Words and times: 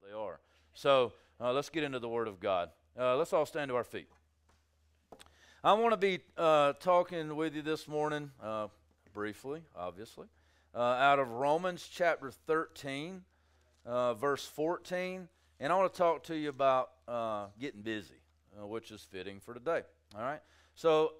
what 0.00 0.10
they 0.10 0.16
are. 0.16 0.40
So 0.74 1.12
uh, 1.40 1.52
let's 1.52 1.70
get 1.70 1.84
into 1.84 1.98
the 1.98 2.08
Word 2.08 2.28
of 2.28 2.40
God. 2.40 2.70
Uh, 2.98 3.16
let's 3.16 3.32
all 3.32 3.46
stand 3.46 3.68
to 3.70 3.76
our 3.76 3.84
feet. 3.84 4.08
I 5.62 5.72
want 5.74 5.92
to 5.92 5.96
be 5.96 6.20
uh, 6.36 6.74
talking 6.74 7.34
with 7.34 7.54
you 7.54 7.62
this 7.62 7.88
morning, 7.88 8.30
uh, 8.42 8.68
briefly, 9.12 9.62
obviously, 9.76 10.26
uh, 10.74 10.78
out 10.78 11.18
of 11.18 11.28
Romans 11.28 11.88
chapter 11.90 12.30
13, 12.30 13.22
uh, 13.84 14.14
verse 14.14 14.44
14. 14.46 15.28
And 15.60 15.72
I 15.72 15.76
want 15.76 15.92
to 15.92 15.98
talk 15.98 16.22
to 16.24 16.36
you 16.36 16.48
about 16.48 16.90
getting 17.58 17.82
busy, 17.82 18.20
which 18.60 18.92
is 18.92 19.02
fitting 19.02 19.40
for 19.40 19.54
today. 19.54 19.82
All 20.14 20.22
right? 20.22 20.40
So 20.76 21.14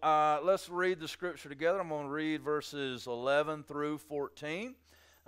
let's 0.45 0.68
read 0.68 1.00
the 1.00 1.08
scripture 1.08 1.48
together. 1.48 1.80
I'm 1.80 1.88
going 1.88 2.06
to 2.06 2.12
read 2.12 2.42
verses 2.42 3.08
11 3.08 3.64
through 3.64 3.98
14. 3.98 4.76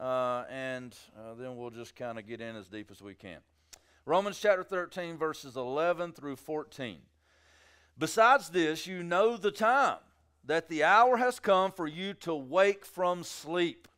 Uh, 0.01 0.45
and 0.51 0.97
uh, 1.19 1.35
then 1.35 1.57
we'll 1.57 1.71
just 1.71 1.95
kind 1.95 2.19
of 2.19 2.27
get 2.27 2.41
in 2.41 2.57
as 2.57 2.69
deep 2.69 2.91
as 2.91 3.03
we 3.03 3.15
can. 3.15 3.37
Romans 4.07 4.41
chapter 4.41 4.65
13, 4.65 5.19
verses 5.19 5.57
11 5.57 6.13
through 6.13 6.37
14. 6.37 6.97
Besides 7.99 8.49
this, 8.49 8.87
you 8.87 9.03
know 9.03 9.37
the 9.37 9.51
time, 9.51 9.99
that 10.47 10.69
the 10.69 10.85
hour 10.85 11.19
has 11.19 11.39
come 11.39 11.71
for 11.71 11.87
you 11.87 12.15
to 12.15 12.35
wake 12.35 12.87
from 12.87 13.23
sleep. 13.23 13.89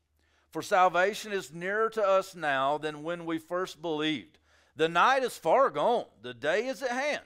For 0.50 0.60
salvation 0.60 1.32
is 1.32 1.52
nearer 1.52 1.88
to 1.90 2.02
us 2.02 2.34
now 2.34 2.78
than 2.78 3.04
when 3.04 3.24
we 3.24 3.38
first 3.38 3.80
believed. 3.80 4.38
The 4.74 4.88
night 4.88 5.22
is 5.22 5.38
far 5.38 5.70
gone, 5.70 6.06
the 6.20 6.34
day 6.34 6.66
is 6.66 6.82
at 6.82 6.90
hand. 6.90 7.22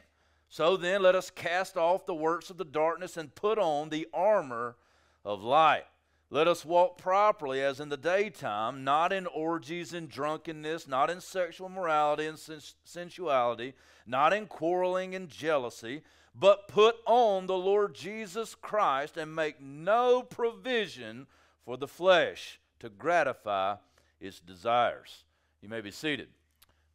So 0.50 0.76
then, 0.76 1.02
let 1.02 1.14
us 1.14 1.30
cast 1.30 1.78
off 1.78 2.06
the 2.06 2.14
works 2.14 2.50
of 2.50 2.58
the 2.58 2.64
darkness 2.64 3.16
and 3.16 3.34
put 3.34 3.58
on 3.58 3.88
the 3.88 4.06
armor 4.12 4.76
of 5.24 5.42
light. 5.42 5.86
Let 6.28 6.48
us 6.48 6.64
walk 6.64 6.98
properly 6.98 7.62
as 7.62 7.78
in 7.78 7.88
the 7.88 7.96
daytime, 7.96 8.82
not 8.82 9.12
in 9.12 9.26
orgies 9.26 9.92
and 9.92 10.08
drunkenness, 10.08 10.88
not 10.88 11.08
in 11.08 11.20
sexual 11.20 11.68
morality 11.68 12.26
and 12.26 12.36
sens- 12.36 12.74
sensuality, 12.84 13.74
not 14.06 14.32
in 14.32 14.46
quarreling 14.46 15.14
and 15.14 15.28
jealousy, 15.28 16.02
but 16.34 16.66
put 16.66 16.96
on 17.06 17.46
the 17.46 17.56
Lord 17.56 17.94
Jesus 17.94 18.56
Christ 18.56 19.16
and 19.16 19.36
make 19.36 19.60
no 19.60 20.22
provision 20.22 21.28
for 21.64 21.76
the 21.76 21.88
flesh 21.88 22.58
to 22.80 22.88
gratify 22.88 23.76
its 24.20 24.40
desires. 24.40 25.24
You 25.62 25.68
may 25.68 25.80
be 25.80 25.92
seated. 25.92 26.28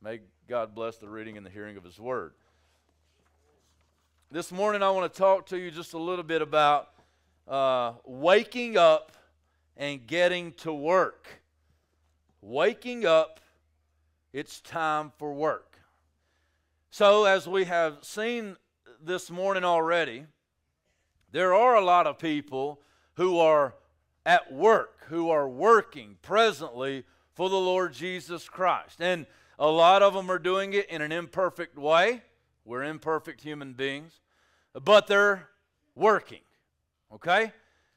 May 0.01 0.19
God 0.49 0.75
bless 0.75 0.97
the 0.97 1.07
reading 1.07 1.37
and 1.37 1.45
the 1.45 1.49
hearing 1.49 1.77
of 1.77 1.85
His 1.85 1.99
word. 1.99 2.33
This 4.29 4.51
morning, 4.51 4.83
I 4.83 4.89
want 4.91 5.11
to 5.11 5.17
talk 5.17 5.45
to 5.47 5.57
you 5.57 5.71
just 5.71 5.93
a 5.93 5.97
little 5.97 6.23
bit 6.23 6.41
about 6.41 6.89
uh, 7.47 7.93
waking 8.05 8.77
up 8.77 9.11
and 9.77 10.05
getting 10.05 10.53
to 10.53 10.73
work. 10.73 11.41
Waking 12.41 13.05
up, 13.05 13.39
it's 14.33 14.61
time 14.61 15.11
for 15.17 15.33
work. 15.33 15.79
So, 16.89 17.25
as 17.25 17.47
we 17.47 17.65
have 17.65 17.99
seen 18.01 18.57
this 19.01 19.31
morning 19.31 19.63
already, 19.63 20.25
there 21.31 21.53
are 21.53 21.75
a 21.75 21.83
lot 21.83 22.07
of 22.07 22.19
people 22.19 22.81
who 23.13 23.39
are 23.39 23.75
at 24.25 24.51
work, 24.51 25.05
who 25.07 25.29
are 25.29 25.47
working 25.47 26.17
presently 26.21 27.05
for 27.33 27.49
the 27.49 27.55
Lord 27.55 27.93
Jesus 27.93 28.49
Christ. 28.49 29.01
And 29.01 29.25
a 29.57 29.67
lot 29.67 30.01
of 30.01 30.13
them 30.13 30.29
are 30.29 30.39
doing 30.39 30.73
it 30.73 30.89
in 30.89 31.01
an 31.01 31.11
imperfect 31.11 31.77
way. 31.77 32.21
We're 32.65 32.83
imperfect 32.83 33.41
human 33.41 33.73
beings, 33.73 34.19
but 34.73 35.07
they're 35.07 35.49
working. 35.95 36.41
Okay? 37.13 37.51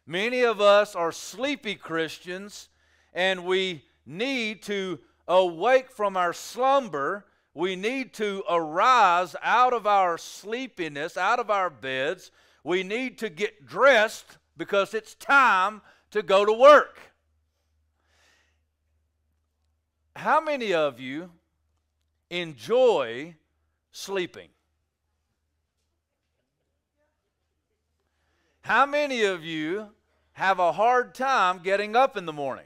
Many 0.07 0.43
of 0.43 0.61
us 0.61 0.95
are 0.95 1.13
sleepy 1.13 1.75
Christians, 1.77 2.69
and 3.15 3.45
we 3.45 3.85
need 4.05 4.63
to 4.65 5.01
awake 5.27 5.91
from 5.91 6.17
our 6.17 6.33
slumber. 6.33 7.25
We 7.55 7.75
need 7.75 8.13
to 8.15 8.43
arise 8.51 9.35
out 9.43 9.73
of 9.73 9.87
our 9.87 10.19
sleepiness, 10.19 11.17
out 11.17 11.39
of 11.39 11.51
our 11.51 11.71
beds. 11.71 12.31
We 12.63 12.83
need 12.83 13.19
to 13.19 13.31
get 13.31 13.67
dressed 13.67 14.39
because 14.57 14.93
it's 14.93 15.15
time 15.15 15.81
to 16.11 16.23
go 16.23 16.45
to 16.45 16.53
work. 16.53 16.99
How 20.17 20.41
many 20.41 20.75
of 20.75 21.01
you 21.01 21.31
enjoy 22.31 23.37
sleeping? 23.91 24.49
How 28.65 28.87
many 28.87 29.25
of 29.25 29.45
you 29.45 29.89
have 30.33 30.59
a 30.59 30.73
hard 30.73 31.15
time 31.15 31.59
getting 31.63 31.95
up 31.95 32.17
in 32.17 32.25
the 32.25 32.33
morning? 32.33 32.65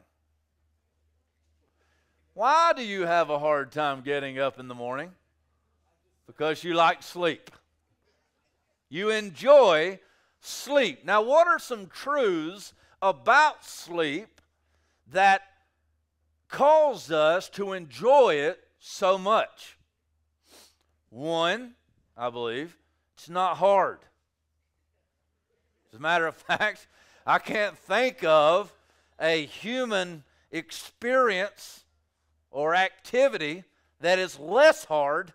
Why 2.34 2.72
do 2.72 2.84
you 2.84 3.04
have 3.04 3.30
a 3.30 3.40
hard 3.40 3.72
time 3.72 4.02
getting 4.02 4.38
up 4.38 4.60
in 4.60 4.68
the 4.68 4.76
morning? 4.76 5.10
Because 6.24 6.62
you 6.62 6.74
like 6.74 7.02
sleep. 7.02 7.50
You 8.88 9.10
enjoy 9.10 9.98
sleep. 10.40 11.04
Now, 11.04 11.20
what 11.22 11.48
are 11.48 11.58
some 11.58 11.88
truths 11.88 12.74
about 13.02 13.64
sleep 13.64 14.40
that 15.10 15.42
cause 16.46 17.10
us 17.10 17.48
to 17.48 17.72
enjoy 17.72 18.36
it 18.36 18.60
so 18.78 19.18
much? 19.18 19.76
One, 21.10 21.74
I 22.16 22.30
believe, 22.30 22.76
it's 23.16 23.28
not 23.28 23.56
hard. 23.56 23.98
As 25.98 26.00
a 26.00 26.02
matter 26.02 26.26
of 26.28 26.36
fact, 26.48 26.86
I 27.26 27.40
can't 27.40 27.76
think 27.76 28.22
of 28.22 28.72
a 29.20 29.46
human 29.46 30.22
experience 30.52 31.82
or 32.52 32.76
activity 32.76 33.64
that 34.00 34.20
is 34.20 34.38
less 34.38 34.84
hard 34.84 35.32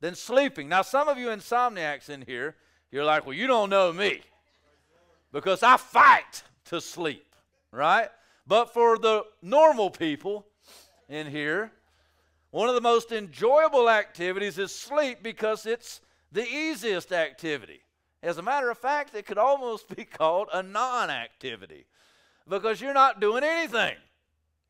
than 0.00 0.16
sleeping. 0.16 0.68
Now, 0.68 0.82
some 0.82 1.06
of 1.06 1.16
you 1.16 1.28
insomniacs 1.28 2.10
in 2.10 2.22
here, 2.22 2.56
you're 2.90 3.04
like, 3.04 3.24
well, 3.24 3.36
you 3.36 3.46
don't 3.46 3.70
know 3.70 3.92
me 3.92 4.22
because 5.30 5.62
I 5.62 5.76
fight 5.76 6.42
to 6.64 6.80
sleep, 6.80 7.36
right? 7.70 8.08
But 8.48 8.74
for 8.74 8.98
the 8.98 9.26
normal 9.42 9.90
people 9.90 10.44
in 11.08 11.28
here, 11.28 11.70
one 12.50 12.68
of 12.68 12.74
the 12.74 12.80
most 12.80 13.12
enjoyable 13.12 13.88
activities 13.88 14.58
is 14.58 14.74
sleep 14.74 15.22
because 15.22 15.66
it's 15.66 16.00
the 16.32 16.44
easiest 16.44 17.12
activity. 17.12 17.82
As 18.22 18.38
a 18.38 18.42
matter 18.42 18.70
of 18.70 18.78
fact, 18.78 19.14
it 19.14 19.26
could 19.26 19.38
almost 19.38 19.88
be 19.96 20.04
called 20.04 20.48
a 20.52 20.62
non 20.62 21.10
activity 21.10 21.86
because 22.48 22.80
you're 22.80 22.94
not 22.94 23.20
doing 23.20 23.44
anything. 23.44 23.96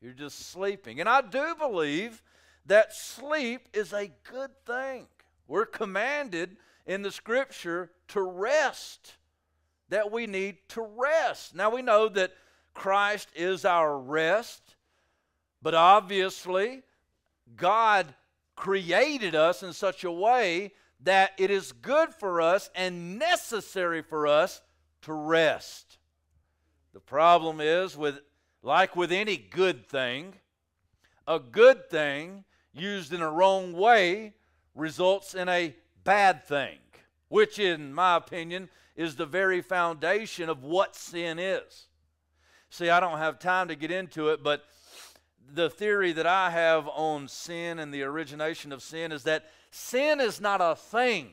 You're 0.01 0.13
just 0.13 0.49
sleeping. 0.51 0.99
And 0.99 1.07
I 1.07 1.21
do 1.21 1.55
believe 1.57 2.23
that 2.65 2.93
sleep 2.93 3.67
is 3.73 3.93
a 3.93 4.11
good 4.29 4.51
thing. 4.65 5.07
We're 5.47 5.65
commanded 5.65 6.57
in 6.85 7.01
the 7.01 7.11
scripture 7.11 7.91
to 8.09 8.21
rest, 8.21 9.17
that 9.89 10.11
we 10.11 10.25
need 10.27 10.57
to 10.69 10.81
rest. 10.81 11.55
Now 11.55 11.69
we 11.69 11.81
know 11.81 12.09
that 12.09 12.33
Christ 12.73 13.29
is 13.35 13.65
our 13.65 13.97
rest, 13.99 14.75
but 15.61 15.75
obviously, 15.75 16.81
God 17.55 18.13
created 18.55 19.35
us 19.35 19.61
in 19.61 19.73
such 19.73 20.03
a 20.03 20.11
way 20.11 20.71
that 21.03 21.31
it 21.37 21.49
is 21.49 21.71
good 21.71 22.13
for 22.13 22.41
us 22.41 22.69
and 22.75 23.17
necessary 23.17 24.01
for 24.01 24.27
us 24.27 24.61
to 25.01 25.13
rest. 25.13 25.97
The 26.93 26.99
problem 26.99 27.59
is 27.59 27.97
with 27.97 28.19
like 28.63 28.95
with 28.95 29.11
any 29.11 29.37
good 29.37 29.87
thing, 29.87 30.35
a 31.27 31.39
good 31.39 31.89
thing 31.89 32.43
used 32.73 33.11
in 33.11 33.21
a 33.21 33.31
wrong 33.31 33.73
way 33.73 34.33
results 34.75 35.33
in 35.33 35.49
a 35.49 35.75
bad 36.03 36.45
thing, 36.45 36.77
which 37.27 37.57
in 37.57 37.93
my 37.93 38.17
opinion 38.17 38.69
is 38.95 39.15
the 39.15 39.25
very 39.25 39.61
foundation 39.61 40.49
of 40.49 40.63
what 40.63 40.95
sin 40.95 41.39
is. 41.39 41.87
See, 42.69 42.89
I 42.89 42.99
don't 42.99 43.17
have 43.17 43.39
time 43.39 43.67
to 43.69 43.75
get 43.75 43.91
into 43.91 44.29
it, 44.29 44.43
but 44.43 44.63
the 45.53 45.69
theory 45.69 46.11
that 46.13 46.27
I 46.27 46.49
have 46.49 46.87
on 46.87 47.27
sin 47.27 47.79
and 47.79 47.93
the 47.93 48.03
origination 48.03 48.71
of 48.71 48.81
sin 48.81 49.11
is 49.11 49.23
that 49.23 49.45
sin 49.71 50.19
is 50.19 50.39
not 50.39 50.61
a 50.61 50.75
thing. 50.75 51.31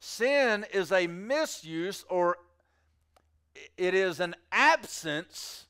Sin 0.00 0.64
is 0.72 0.92
a 0.92 1.06
misuse 1.06 2.04
or 2.08 2.38
it 3.76 3.94
is 3.94 4.20
an 4.20 4.34
absence 4.52 5.66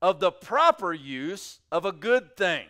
of 0.00 0.20
the 0.20 0.32
proper 0.32 0.92
use 0.92 1.60
of 1.70 1.84
a 1.84 1.92
good 1.92 2.36
thing. 2.36 2.66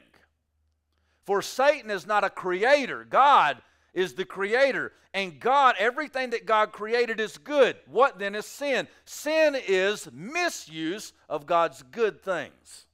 For 1.25 1.43
Satan 1.43 1.91
is 1.91 2.07
not 2.07 2.25
a 2.25 2.31
creator, 2.31 3.05
God 3.05 3.63
is 3.95 4.15
the 4.15 4.25
creator. 4.25 4.93
And 5.15 5.39
God, 5.39 5.75
everything 5.79 6.31
that 6.31 6.47
God 6.47 6.73
created 6.73 7.21
is 7.21 7.37
good. 7.37 7.77
What 7.87 8.19
then 8.19 8.35
is 8.35 8.47
sin? 8.47 8.89
Sin 9.05 9.55
is 9.55 10.09
misuse 10.11 11.13
of 11.29 11.45
God's 11.45 11.83
good 11.83 12.23
things. 12.23 12.87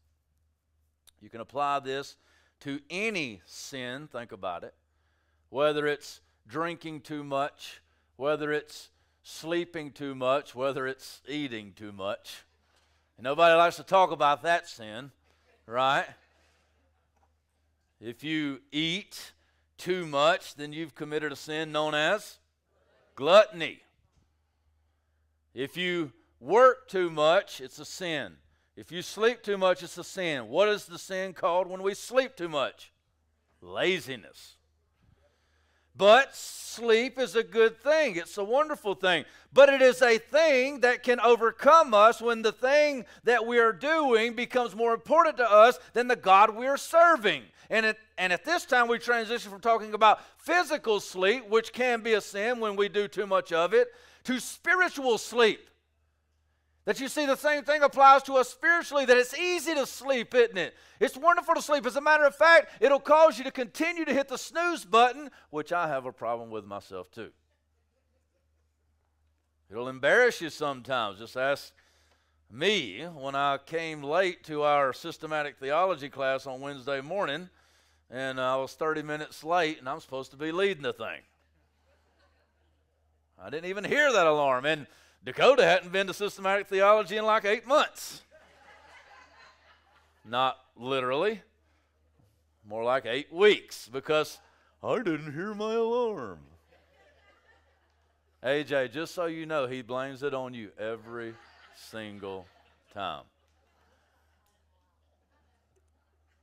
You 1.20 1.28
can 1.28 1.40
apply 1.40 1.80
this 1.80 2.16
to 2.60 2.80
any 2.90 3.40
sin, 3.44 4.08
think 4.08 4.32
about 4.32 4.64
it. 4.64 4.74
Whether 5.50 5.86
it's 5.86 6.20
drinking 6.46 7.02
too 7.02 7.24
much, 7.24 7.80
whether 8.16 8.52
it's 8.52 8.90
sleeping 9.22 9.92
too 9.92 10.14
much, 10.14 10.54
whether 10.54 10.86
it's 10.86 11.20
eating 11.28 11.72
too 11.76 11.92
much. 11.92 12.44
Nobody 13.20 13.54
likes 13.54 13.76
to 13.76 13.82
talk 13.82 14.12
about 14.12 14.42
that 14.42 14.68
sin, 14.68 15.10
right? 15.66 16.06
If 18.00 18.22
you 18.22 18.60
eat 18.70 19.32
too 19.76 20.06
much, 20.06 20.54
then 20.54 20.72
you've 20.72 20.94
committed 20.94 21.32
a 21.32 21.36
sin 21.36 21.72
known 21.72 21.94
as 21.94 22.38
gluttony. 23.16 23.80
If 25.52 25.76
you 25.76 26.12
work 26.40 26.88
too 26.88 27.10
much, 27.10 27.60
it's 27.60 27.80
a 27.80 27.84
sin. 27.84 28.36
If 28.78 28.92
you 28.92 29.02
sleep 29.02 29.42
too 29.42 29.58
much, 29.58 29.82
it's 29.82 29.98
a 29.98 30.04
sin. 30.04 30.46
What 30.46 30.68
is 30.68 30.86
the 30.86 31.00
sin 31.00 31.32
called 31.32 31.66
when 31.66 31.82
we 31.82 31.94
sleep 31.94 32.36
too 32.36 32.48
much? 32.48 32.92
Laziness. 33.60 34.54
But 35.96 36.36
sleep 36.36 37.18
is 37.18 37.34
a 37.34 37.42
good 37.42 37.82
thing. 37.82 38.14
It's 38.14 38.38
a 38.38 38.44
wonderful 38.44 38.94
thing. 38.94 39.24
But 39.52 39.68
it 39.68 39.82
is 39.82 40.00
a 40.00 40.18
thing 40.18 40.78
that 40.82 41.02
can 41.02 41.18
overcome 41.18 41.92
us 41.92 42.22
when 42.22 42.42
the 42.42 42.52
thing 42.52 43.04
that 43.24 43.44
we 43.44 43.58
are 43.58 43.72
doing 43.72 44.34
becomes 44.34 44.76
more 44.76 44.94
important 44.94 45.38
to 45.38 45.50
us 45.50 45.80
than 45.92 46.06
the 46.06 46.14
God 46.14 46.54
we 46.54 46.68
are 46.68 46.76
serving. 46.76 47.42
And 47.70 47.84
at, 47.84 47.98
and 48.16 48.32
at 48.32 48.44
this 48.44 48.64
time, 48.64 48.86
we 48.86 49.00
transition 49.00 49.50
from 49.50 49.60
talking 49.60 49.92
about 49.92 50.20
physical 50.38 51.00
sleep, 51.00 51.48
which 51.48 51.72
can 51.72 52.00
be 52.00 52.12
a 52.12 52.20
sin 52.20 52.60
when 52.60 52.76
we 52.76 52.88
do 52.88 53.08
too 53.08 53.26
much 53.26 53.52
of 53.52 53.74
it, 53.74 53.88
to 54.22 54.38
spiritual 54.38 55.18
sleep. 55.18 55.67
That 56.88 57.00
you 57.00 57.08
see, 57.08 57.26
the 57.26 57.36
same 57.36 57.64
thing 57.64 57.82
applies 57.82 58.22
to 58.22 58.36
us 58.36 58.48
spiritually, 58.48 59.04
that 59.04 59.18
it's 59.18 59.36
easy 59.36 59.74
to 59.74 59.84
sleep, 59.84 60.34
isn't 60.34 60.56
it? 60.56 60.74
It's 60.98 61.18
wonderful 61.18 61.54
to 61.54 61.60
sleep. 61.60 61.84
As 61.84 61.96
a 61.96 62.00
matter 62.00 62.24
of 62.24 62.34
fact, 62.34 62.70
it'll 62.80 62.98
cause 62.98 63.36
you 63.36 63.44
to 63.44 63.50
continue 63.50 64.06
to 64.06 64.14
hit 64.14 64.28
the 64.28 64.38
snooze 64.38 64.86
button, 64.86 65.30
which 65.50 65.70
I 65.70 65.86
have 65.88 66.06
a 66.06 66.12
problem 66.12 66.48
with 66.48 66.64
myself 66.64 67.10
too. 67.10 67.28
It'll 69.70 69.90
embarrass 69.90 70.40
you 70.40 70.48
sometimes. 70.48 71.18
Just 71.18 71.36
ask 71.36 71.74
me 72.50 73.02
when 73.02 73.34
I 73.34 73.58
came 73.58 74.02
late 74.02 74.42
to 74.44 74.62
our 74.62 74.94
systematic 74.94 75.58
theology 75.58 76.08
class 76.08 76.46
on 76.46 76.62
Wednesday 76.62 77.02
morning, 77.02 77.50
and 78.10 78.40
I 78.40 78.56
was 78.56 78.72
30 78.72 79.02
minutes 79.02 79.44
late, 79.44 79.78
and 79.78 79.90
I'm 79.90 80.00
supposed 80.00 80.30
to 80.30 80.38
be 80.38 80.52
leading 80.52 80.84
the 80.84 80.94
thing. 80.94 81.20
I 83.38 83.50
didn't 83.50 83.68
even 83.68 83.84
hear 83.84 84.10
that 84.10 84.26
alarm. 84.26 84.64
And 84.64 84.86
Dakota 85.24 85.64
hadn't 85.64 85.92
been 85.92 86.06
to 86.06 86.14
systematic 86.14 86.68
theology 86.68 87.16
in 87.16 87.24
like 87.24 87.44
eight 87.44 87.66
months. 87.66 88.22
Not 90.24 90.58
literally, 90.76 91.42
more 92.66 92.84
like 92.84 93.06
eight 93.06 93.32
weeks, 93.32 93.88
because 93.88 94.38
I 94.82 94.96
didn't 94.98 95.32
hear 95.32 95.54
my 95.54 95.74
alarm. 95.74 96.38
AJ, 98.44 98.92
just 98.92 99.14
so 99.14 99.26
you 99.26 99.46
know, 99.46 99.66
he 99.66 99.82
blames 99.82 100.22
it 100.22 100.32
on 100.34 100.54
you 100.54 100.70
every 100.78 101.34
single 101.74 102.46
time. 102.94 103.24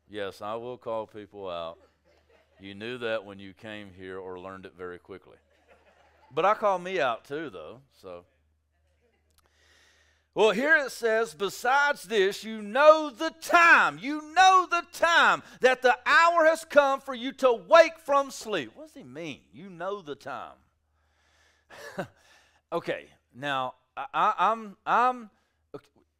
Yes, 0.09 0.41
I 0.41 0.55
will 0.55 0.77
call 0.77 1.07
people 1.07 1.49
out. 1.49 1.77
You 2.59 2.73
knew 2.73 2.97
that 2.99 3.25
when 3.25 3.39
you 3.39 3.53
came 3.53 3.89
here 3.97 4.17
or 4.19 4.39
learned 4.39 4.65
it 4.65 4.73
very 4.77 4.99
quickly. 4.99 5.37
But 6.33 6.45
I 6.45 6.53
call 6.53 6.79
me 6.79 6.99
out 6.99 7.25
too, 7.25 7.49
though, 7.49 7.79
so. 8.01 8.25
Well, 10.35 10.51
here 10.51 10.75
it 10.75 10.91
says, 10.91 11.33
besides 11.33 12.03
this, 12.03 12.43
you 12.43 12.61
know 12.61 13.09
the 13.09 13.33
time. 13.39 13.97
You 14.01 14.33
know 14.33 14.67
the 14.69 14.83
time 14.91 15.41
that 15.61 15.81
the 15.81 15.97
hour 16.05 16.43
has 16.43 16.65
come 16.65 16.99
for 16.99 17.15
you 17.15 17.31
to 17.33 17.53
wake 17.53 17.97
from 17.99 18.29
sleep. 18.31 18.71
What 18.75 18.87
does 18.87 18.95
he 18.95 19.03
mean? 19.03 19.39
You 19.53 19.69
know 19.69 20.01
the 20.01 20.15
time. 20.15 20.57
okay, 22.73 23.05
now 23.33 23.75
I, 23.95 24.33
am 24.37 24.77
I'm, 24.85 25.21
I'm. 25.23 25.29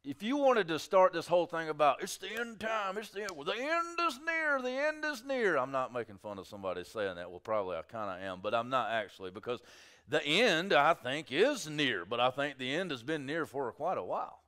If 0.02 0.22
you 0.22 0.36
wanted 0.36 0.68
to 0.68 0.78
start 0.78 1.12
this 1.12 1.26
whole 1.26 1.46
thing 1.46 1.68
about 1.68 2.02
it's 2.02 2.16
the 2.16 2.28
end 2.40 2.60
time, 2.60 2.96
it's 2.96 3.10
the 3.10 3.22
end. 3.22 3.32
Well, 3.34 3.44
the 3.44 3.52
end 3.52 3.98
is 4.08 4.18
near. 4.24 4.62
The 4.62 4.70
end 4.70 5.04
is 5.04 5.24
near. 5.24 5.58
I'm 5.58 5.72
not 5.72 5.92
making 5.92 6.18
fun 6.18 6.38
of 6.38 6.46
somebody 6.46 6.84
saying 6.84 7.16
that. 7.16 7.30
Well, 7.30 7.40
probably 7.40 7.76
I 7.76 7.82
kind 7.82 8.10
of 8.10 8.24
am, 8.26 8.38
but 8.40 8.54
I'm 8.54 8.70
not 8.70 8.90
actually 8.92 9.30
because 9.30 9.60
the 10.08 10.24
end, 10.24 10.72
I 10.72 10.94
think, 10.94 11.28
is 11.30 11.68
near, 11.68 12.04
but 12.04 12.20
I 12.20 12.30
think 12.30 12.58
the 12.58 12.72
end 12.74 12.90
has 12.90 13.02
been 13.02 13.26
near 13.26 13.46
for 13.46 13.70
quite 13.72 13.98
a 13.98 14.04
while. 14.04 14.40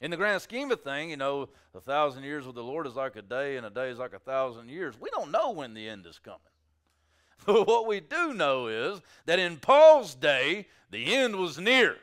In 0.00 0.10
the 0.10 0.16
grand 0.16 0.42
scheme 0.42 0.70
of 0.70 0.82
things, 0.82 1.10
you 1.10 1.16
know, 1.16 1.48
a 1.74 1.80
thousand 1.80 2.24
years 2.24 2.46
with 2.46 2.54
the 2.54 2.62
Lord 2.62 2.86
is 2.86 2.94
like 2.94 3.16
a 3.16 3.22
day, 3.22 3.56
and 3.56 3.66
a 3.66 3.70
day 3.70 3.90
is 3.90 3.98
like 3.98 4.12
a 4.12 4.18
thousand 4.18 4.68
years. 4.68 4.94
We 5.00 5.10
don't 5.10 5.32
know 5.32 5.50
when 5.50 5.74
the 5.74 5.88
end 5.88 6.06
is 6.06 6.18
coming. 6.18 6.40
But 7.46 7.68
what 7.68 7.86
we 7.86 8.00
do 8.00 8.34
know 8.34 8.66
is 8.66 9.00
that 9.26 9.38
in 9.38 9.58
Paul's 9.58 10.14
day, 10.14 10.66
the 10.90 11.14
end 11.14 11.36
was 11.36 11.58
near. 11.58 11.96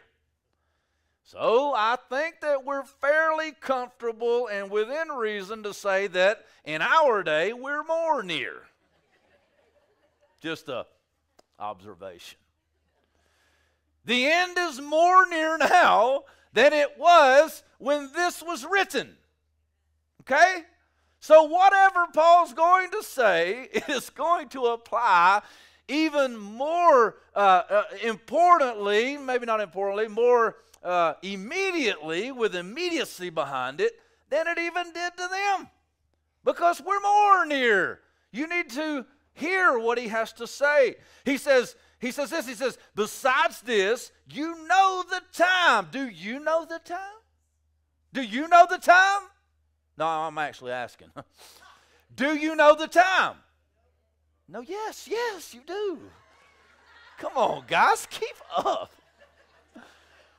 So 1.23 1.73
I 1.75 1.97
think 2.09 2.39
that 2.41 2.63
we're 2.63 2.85
fairly 2.85 3.51
comfortable 3.51 4.47
and 4.47 4.71
within 4.71 5.09
reason 5.09 5.63
to 5.63 5.73
say 5.73 6.07
that 6.07 6.45
in 6.63 6.81
our 6.81 7.21
day, 7.23 7.51
we're 7.51 7.83
more 7.83 8.23
near. 8.23 8.61
Just 10.41 10.69
a 10.69 10.85
observation. 11.59 12.37
The 14.05 14.25
end 14.27 14.57
is 14.57 14.79
more 14.79 15.25
near 15.27 15.57
now 15.57 16.23
than 16.53 16.73
it 16.73 16.97
was 16.97 17.63
when 17.77 18.11
this 18.13 18.41
was 18.41 18.65
written. 18.65 19.17
Okay? 20.21 20.63
So, 21.19 21.43
whatever 21.43 22.05
Paul's 22.13 22.53
going 22.53 22.91
to 22.91 23.01
say 23.01 23.63
is 23.89 24.09
going 24.09 24.49
to 24.49 24.67
apply 24.67 25.41
even 25.87 26.37
more 26.37 27.15
uh, 27.35 27.63
uh, 27.69 27.83
importantly, 28.03 29.17
maybe 29.17 29.45
not 29.45 29.59
importantly, 29.59 30.07
more 30.07 30.57
uh, 30.83 31.13
immediately, 31.23 32.31
with 32.31 32.55
immediacy 32.55 33.29
behind 33.29 33.81
it, 33.81 33.93
than 34.29 34.47
it 34.47 34.57
even 34.59 34.91
did 34.93 35.17
to 35.17 35.27
them. 35.27 35.69
Because 36.43 36.81
we're 36.81 37.01
more 37.01 37.45
near. 37.45 38.01
You 38.31 38.47
need 38.47 38.69
to 38.71 39.05
hear 39.35 39.77
what 39.77 39.99
he 39.99 40.07
has 40.07 40.33
to 40.33 40.47
say. 40.47 40.95
He 41.23 41.37
says, 41.37 41.75
he 41.99 42.11
says 42.11 42.31
this, 42.31 42.47
he 42.47 42.55
says, 42.55 42.77
besides 42.95 43.61
this, 43.61 44.11
you 44.27 44.67
know 44.67 45.03
the 45.07 45.21
time. 45.31 45.89
Do 45.91 46.07
you 46.07 46.39
know 46.39 46.65
the 46.65 46.79
time? 46.79 46.99
Do 48.13 48.23
you 48.23 48.47
know 48.47 48.65
the 48.69 48.77
time? 48.77 49.21
No, 49.97 50.07
I'm 50.07 50.37
actually 50.37 50.71
asking. 50.71 51.09
do 52.15 52.35
you 52.35 52.55
know 52.55 52.75
the 52.75 52.87
time? 52.87 53.35
No, 54.47 54.61
yes, 54.61 55.07
yes, 55.09 55.53
you 55.53 55.61
do. 55.65 55.99
Come 57.17 57.33
on, 57.35 57.63
guys, 57.67 58.07
keep 58.09 58.35
up. 58.57 58.91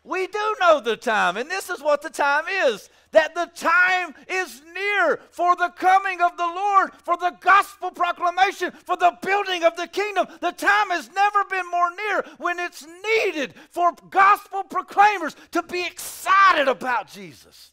We 0.04 0.26
do 0.28 0.56
know 0.60 0.80
the 0.80 0.96
time, 0.96 1.36
and 1.36 1.50
this 1.50 1.68
is 1.68 1.82
what 1.82 2.00
the 2.00 2.10
time 2.10 2.44
is 2.66 2.88
that 3.16 3.34
the 3.34 3.50
time 3.54 4.14
is 4.28 4.60
near 4.74 5.18
for 5.30 5.56
the 5.56 5.70
coming 5.70 6.20
of 6.20 6.36
the 6.36 6.44
Lord, 6.44 6.90
for 7.02 7.16
the 7.16 7.34
gospel 7.40 7.90
proclamation, 7.90 8.72
for 8.84 8.94
the 8.98 9.16
building 9.22 9.64
of 9.64 9.74
the 9.74 9.86
kingdom. 9.86 10.26
The 10.42 10.52
time 10.52 10.90
has 10.90 11.10
never 11.14 11.44
been 11.44 11.70
more 11.70 11.90
near 11.96 12.26
when 12.36 12.58
it's 12.58 12.86
needed 12.86 13.54
for 13.70 13.92
gospel 14.10 14.64
proclaimers 14.64 15.34
to 15.52 15.62
be 15.62 15.86
excited 15.86 16.68
about 16.68 17.08
Jesus 17.08 17.72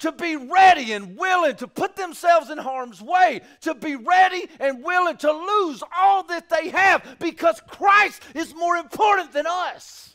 to 0.00 0.10
be 0.10 0.34
ready 0.34 0.92
and 0.92 1.16
willing 1.16 1.54
to 1.54 1.68
put 1.68 1.94
themselves 1.94 2.50
in 2.50 2.58
harm's 2.58 3.00
way, 3.00 3.40
to 3.60 3.74
be 3.76 3.94
ready 3.94 4.44
and 4.58 4.82
willing 4.82 5.16
to 5.16 5.30
lose 5.30 5.84
all 5.96 6.24
that 6.24 6.50
they 6.50 6.68
have 6.68 7.16
because 7.20 7.62
Christ 7.68 8.20
is 8.34 8.54
more 8.56 8.76
important 8.76 9.32
than 9.32 9.46
us 9.46 10.13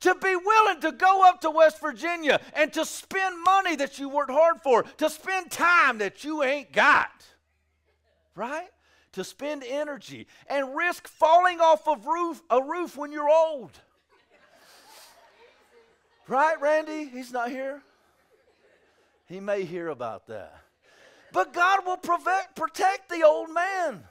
to 0.00 0.14
be 0.14 0.36
willing 0.36 0.80
to 0.80 0.92
go 0.92 1.22
up 1.24 1.40
to 1.42 1.50
West 1.50 1.80
Virginia 1.80 2.40
and 2.54 2.72
to 2.72 2.84
spend 2.84 3.42
money 3.42 3.76
that 3.76 3.98
you 3.98 4.08
worked 4.08 4.30
hard 4.30 4.60
for, 4.62 4.82
to 4.82 5.10
spend 5.10 5.50
time 5.50 5.98
that 5.98 6.24
you 6.24 6.42
ain't 6.42 6.72
got, 6.72 7.24
right? 8.34 8.68
To 9.12 9.24
spend 9.24 9.64
energy 9.64 10.26
and 10.48 10.76
risk 10.76 11.08
falling 11.08 11.60
off 11.60 11.88
of 11.88 12.06
roof, 12.06 12.42
a 12.50 12.62
roof 12.62 12.96
when 12.96 13.12
you're 13.12 13.30
old. 13.30 13.72
Right, 16.28 16.60
Randy? 16.60 17.04
He's 17.04 17.32
not 17.32 17.50
here. 17.50 17.82
He 19.26 19.40
may 19.40 19.64
hear 19.64 19.88
about 19.88 20.26
that. 20.26 20.60
But 21.32 21.52
God 21.52 21.84
will 21.84 21.96
protect, 21.96 22.56
protect 22.56 23.08
the 23.08 23.22
old 23.24 23.52
man 23.52 24.04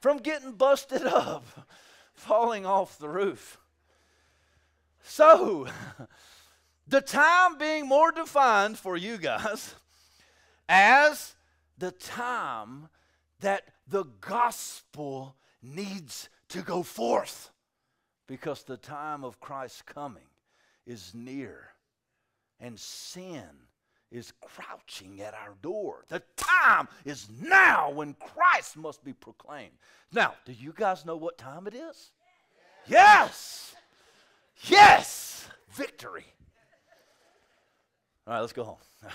from 0.00 0.18
getting 0.18 0.52
busted 0.52 1.04
up, 1.04 1.44
falling 2.14 2.66
off 2.66 2.98
the 2.98 3.08
roof. 3.08 3.59
So, 5.02 5.66
the 6.88 7.00
time 7.00 7.58
being 7.58 7.86
more 7.86 8.12
defined 8.12 8.78
for 8.78 8.96
you 8.96 9.18
guys 9.18 9.74
as 10.68 11.34
the 11.78 11.90
time 11.90 12.88
that 13.40 13.64
the 13.88 14.04
gospel 14.20 15.36
needs 15.62 16.28
to 16.48 16.62
go 16.62 16.82
forth 16.82 17.50
because 18.26 18.62
the 18.62 18.76
time 18.76 19.24
of 19.24 19.40
Christ's 19.40 19.82
coming 19.82 20.28
is 20.86 21.12
near 21.14 21.70
and 22.60 22.78
sin 22.78 23.42
is 24.10 24.32
crouching 24.40 25.20
at 25.20 25.34
our 25.34 25.54
door. 25.62 26.04
The 26.08 26.22
time 26.36 26.88
is 27.04 27.28
now 27.40 27.90
when 27.90 28.14
Christ 28.14 28.76
must 28.76 29.04
be 29.04 29.12
proclaimed. 29.12 29.78
Now, 30.12 30.34
do 30.44 30.52
you 30.52 30.72
guys 30.74 31.06
know 31.06 31.16
what 31.16 31.38
time 31.38 31.66
it 31.66 31.74
is? 31.74 32.10
Yes! 32.86 32.88
Yes! 32.88 33.74
Victory. 35.72 36.26
All 38.26 38.34
right, 38.34 38.40
let's 38.40 38.52
go 38.52 38.64
home. 38.64 38.78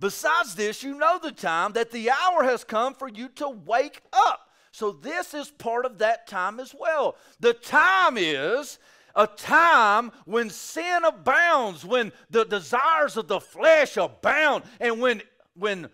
Besides 0.00 0.54
this, 0.54 0.82
you 0.82 0.96
know 0.96 1.18
the 1.22 1.32
time 1.32 1.72
that 1.72 1.90
the 1.90 2.10
hour 2.10 2.44
has 2.44 2.64
come 2.64 2.94
for 2.94 3.08
you 3.08 3.28
to 3.36 3.48
wake 3.48 4.00
up. 4.12 4.48
So, 4.72 4.92
this 4.92 5.34
is 5.34 5.50
part 5.50 5.84
of 5.84 5.98
that 5.98 6.26
time 6.26 6.60
as 6.60 6.74
well. 6.78 7.16
The 7.40 7.54
time 7.54 8.16
is 8.16 8.78
a 9.14 9.26
time 9.26 10.12
when 10.24 10.48
sin 10.48 11.04
abounds, 11.04 11.84
when 11.84 12.12
the 12.30 12.44
desires 12.44 13.16
of 13.16 13.26
the 13.26 13.40
flesh 13.40 13.96
abound, 13.96 14.64
and 14.78 15.00
when, 15.00 15.22
when 15.54 15.88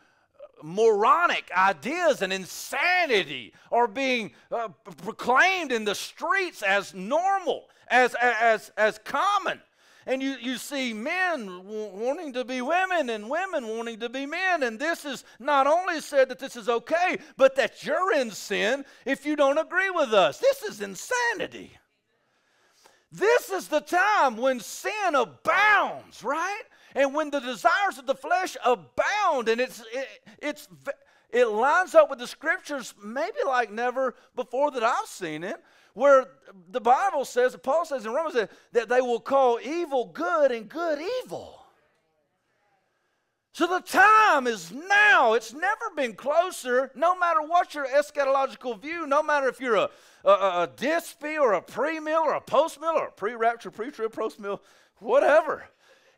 moronic 0.62 1.50
ideas 1.56 2.22
and 2.22 2.32
insanity 2.32 3.52
are 3.70 3.86
being 3.86 4.32
uh, 4.50 4.68
proclaimed 5.02 5.72
in 5.72 5.84
the 5.84 5.94
streets 5.94 6.62
as 6.62 6.94
normal, 6.94 7.68
as, 7.88 8.14
as, 8.20 8.70
as 8.76 8.98
common. 9.04 9.60
And 10.08 10.22
you, 10.22 10.36
you 10.40 10.56
see 10.56 10.92
men 10.92 11.64
wanting 11.64 12.32
to 12.34 12.44
be 12.44 12.62
women 12.62 13.10
and 13.10 13.28
women 13.28 13.66
wanting 13.66 13.98
to 14.00 14.08
be 14.08 14.24
men. 14.24 14.62
And 14.62 14.78
this 14.78 15.04
is 15.04 15.24
not 15.40 15.66
only 15.66 16.00
said 16.00 16.28
that 16.28 16.38
this 16.38 16.54
is 16.54 16.68
okay, 16.68 17.18
but 17.36 17.56
that 17.56 17.84
you're 17.84 18.14
in 18.14 18.30
sin 18.30 18.84
if 19.04 19.26
you 19.26 19.34
don't 19.34 19.58
agree 19.58 19.90
with 19.90 20.14
us. 20.14 20.38
This 20.38 20.62
is 20.62 20.80
insanity. 20.80 21.72
This 23.10 23.50
is 23.50 23.66
the 23.66 23.80
time 23.80 24.36
when 24.36 24.60
sin 24.60 25.14
abounds, 25.14 26.22
right? 26.22 26.62
And 26.96 27.14
when 27.14 27.30
the 27.30 27.40
desires 27.40 27.98
of 27.98 28.06
the 28.06 28.14
flesh 28.14 28.56
abound, 28.64 29.50
and 29.50 29.60
it's 29.60 29.80
it, 29.92 30.08
it's 30.38 30.66
it 31.30 31.44
lines 31.44 31.94
up 31.94 32.08
with 32.08 32.18
the 32.18 32.26
scriptures, 32.26 32.94
maybe 33.04 33.36
like 33.46 33.70
never 33.70 34.14
before 34.34 34.70
that 34.70 34.82
I've 34.82 35.06
seen 35.06 35.44
it, 35.44 35.62
where 35.92 36.24
the 36.70 36.80
Bible 36.80 37.26
says, 37.26 37.54
Paul 37.62 37.84
says 37.84 38.06
in 38.06 38.12
Romans 38.12 38.48
that 38.72 38.88
they 38.88 39.02
will 39.02 39.20
call 39.20 39.60
evil 39.62 40.06
good 40.06 40.50
and 40.50 40.70
good 40.70 40.98
evil. 41.22 41.66
So 43.52 43.66
the 43.66 43.80
time 43.80 44.46
is 44.46 44.72
now. 44.72 45.34
It's 45.34 45.52
never 45.52 45.90
been 45.94 46.14
closer, 46.14 46.90
no 46.94 47.18
matter 47.18 47.42
what 47.42 47.74
your 47.74 47.86
eschatological 47.86 48.80
view, 48.80 49.06
no 49.06 49.22
matter 49.22 49.48
if 49.48 49.60
you're 49.60 49.76
a, 49.76 49.90
a, 50.24 50.30
a 50.30 50.70
dispy 50.76 51.36
or 51.36 51.52
a 51.52 51.60
pre 51.60 52.00
mill 52.00 52.20
or 52.20 52.34
a 52.34 52.40
post 52.40 52.80
mill 52.80 52.96
or 52.96 53.08
a 53.08 53.12
pre 53.12 53.34
rapture, 53.34 53.70
pre 53.70 53.90
trib, 53.90 54.12
post 54.12 54.40
mill, 54.40 54.62
whatever. 54.98 55.68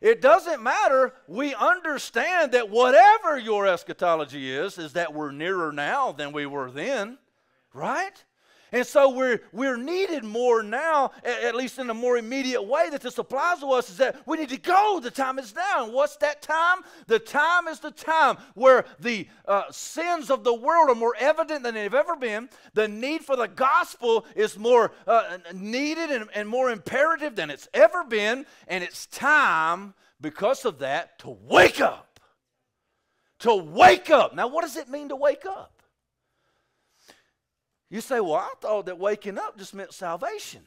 It 0.01 0.21
doesn't 0.21 0.63
matter. 0.63 1.13
We 1.27 1.53
understand 1.53 2.53
that 2.53 2.69
whatever 2.69 3.37
your 3.37 3.67
eschatology 3.67 4.51
is, 4.51 4.77
is 4.77 4.93
that 4.93 5.13
we're 5.13 5.31
nearer 5.31 5.71
now 5.71 6.11
than 6.13 6.31
we 6.31 6.45
were 6.45 6.71
then, 6.71 7.17
right? 7.73 8.23
And 8.71 8.85
so 8.85 9.09
we're, 9.09 9.41
we're 9.51 9.77
needed 9.77 10.23
more 10.23 10.61
now, 10.61 11.11
at 11.23 11.55
least 11.55 11.79
in 11.79 11.89
a 11.89 11.93
more 11.93 12.17
immediate 12.17 12.61
way 12.61 12.89
that 12.89 13.01
this 13.01 13.17
applies 13.17 13.59
to 13.59 13.71
us, 13.71 13.89
is 13.89 13.97
that 13.97 14.21
we 14.27 14.37
need 14.37 14.49
to 14.49 14.57
go. 14.57 14.99
The 15.01 15.11
time 15.11 15.39
is 15.39 15.55
now. 15.55 15.85
And 15.85 15.93
what's 15.93 16.17
that 16.17 16.41
time? 16.41 16.79
The 17.07 17.19
time 17.19 17.67
is 17.67 17.79
the 17.79 17.91
time 17.91 18.37
where 18.53 18.85
the 18.99 19.27
uh, 19.47 19.63
sins 19.71 20.29
of 20.29 20.43
the 20.43 20.53
world 20.53 20.89
are 20.89 20.95
more 20.95 21.15
evident 21.19 21.63
than 21.63 21.73
they've 21.73 21.93
ever 21.93 22.15
been. 22.15 22.49
The 22.73 22.87
need 22.87 23.25
for 23.25 23.35
the 23.35 23.47
gospel 23.47 24.25
is 24.35 24.57
more 24.57 24.91
uh, 25.07 25.37
needed 25.53 26.11
and, 26.11 26.29
and 26.35 26.47
more 26.47 26.69
imperative 26.69 27.35
than 27.35 27.49
it's 27.49 27.67
ever 27.73 28.03
been. 28.03 28.45
And 28.67 28.83
it's 28.83 29.07
time, 29.07 29.93
because 30.21 30.65
of 30.65 30.79
that, 30.79 31.17
to 31.19 31.29
wake 31.29 31.81
up. 31.81 32.19
To 33.39 33.55
wake 33.55 34.09
up. 34.09 34.35
Now, 34.35 34.47
what 34.47 34.61
does 34.61 34.75
it 34.75 34.89
mean 34.89 35.09
to 35.09 35.15
wake 35.15 35.45
up? 35.45 35.78
You 37.89 38.01
say, 38.01 38.19
well, 38.19 38.35
I 38.35 38.49
thought 38.61 38.85
that 38.85 38.99
waking 38.99 39.37
up 39.37 39.57
just 39.57 39.73
meant 39.73 39.93
salvation. 39.93 40.61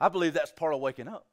I 0.00 0.08
believe 0.08 0.34
that's 0.34 0.52
part 0.52 0.74
of 0.74 0.80
waking 0.80 1.08
up. 1.08 1.26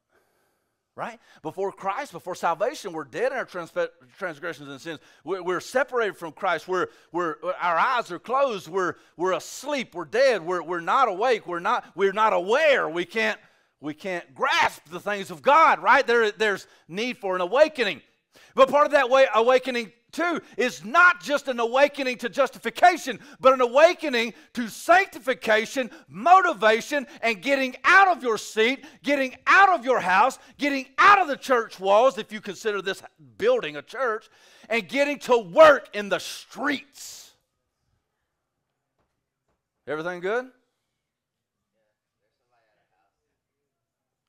Right? 0.96 1.20
Before 1.42 1.72
Christ, 1.72 2.12
before 2.12 2.34
salvation, 2.34 2.94
we're 2.94 3.04
dead 3.04 3.30
in 3.30 3.36
our 3.36 3.44
transgressions 3.44 4.70
and 4.70 4.80
sins. 4.80 4.98
We're, 5.24 5.42
we're 5.42 5.60
separated 5.60 6.16
from 6.16 6.32
Christ. 6.32 6.66
We're, 6.66 6.86
we're, 7.12 7.36
our 7.60 7.76
eyes 7.76 8.10
are 8.10 8.18
closed. 8.18 8.66
We're, 8.66 8.94
we're 9.14 9.34
asleep. 9.34 9.94
We're 9.94 10.06
dead. 10.06 10.42
We're, 10.42 10.62
we're 10.62 10.80
not 10.80 11.08
awake. 11.08 11.46
We're 11.46 11.60
not, 11.60 11.84
we're 11.94 12.14
not 12.14 12.32
aware. 12.32 12.88
We 12.88 13.04
can't, 13.04 13.38
we 13.78 13.92
can't 13.92 14.34
grasp 14.34 14.88
the 14.90 14.98
things 14.98 15.30
of 15.30 15.42
God, 15.42 15.82
right? 15.82 16.06
There, 16.06 16.30
there's 16.30 16.66
need 16.88 17.18
for 17.18 17.34
an 17.34 17.42
awakening. 17.42 18.00
But 18.54 18.70
part 18.70 18.86
of 18.86 18.92
that 18.92 19.10
way, 19.10 19.26
awakening 19.34 19.92
too 20.16 20.40
is 20.56 20.84
not 20.84 21.22
just 21.22 21.46
an 21.46 21.60
awakening 21.60 22.16
to 22.18 22.28
justification, 22.28 23.20
but 23.38 23.52
an 23.52 23.60
awakening 23.60 24.34
to 24.54 24.68
sanctification, 24.68 25.90
motivation, 26.08 27.06
and 27.22 27.42
getting 27.42 27.76
out 27.84 28.08
of 28.08 28.22
your 28.22 28.38
seat, 28.38 28.84
getting 29.02 29.36
out 29.46 29.68
of 29.68 29.84
your 29.84 30.00
house, 30.00 30.38
getting 30.58 30.86
out 30.98 31.20
of 31.20 31.28
the 31.28 31.36
church 31.36 31.78
walls, 31.78 32.18
if 32.18 32.32
you 32.32 32.40
consider 32.40 32.80
this 32.80 33.02
building 33.36 33.76
a 33.76 33.82
church, 33.82 34.28
and 34.68 34.88
getting 34.88 35.18
to 35.20 35.38
work 35.38 35.88
in 35.94 36.08
the 36.08 36.18
streets. 36.18 37.32
Everything 39.86 40.20
good? 40.20 40.46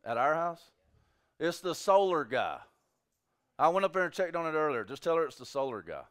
At 0.06 0.18
our 0.18 0.36
house? 0.36 0.62
It's 1.40 1.60
the 1.60 1.74
solar 1.74 2.24
guy. 2.24 2.60
I 3.60 3.70
went 3.70 3.86
up 3.86 3.94
there 3.94 4.04
and 4.04 4.14
checked 4.14 4.36
on 4.36 4.46
it 4.46 4.58
earlier. 4.58 4.84
Just 4.84 5.02
tell 5.02 5.16
her 5.16 5.26
it's 5.26 5.38
the 5.38 5.46
solar 5.46 5.82
guy. 5.82 6.04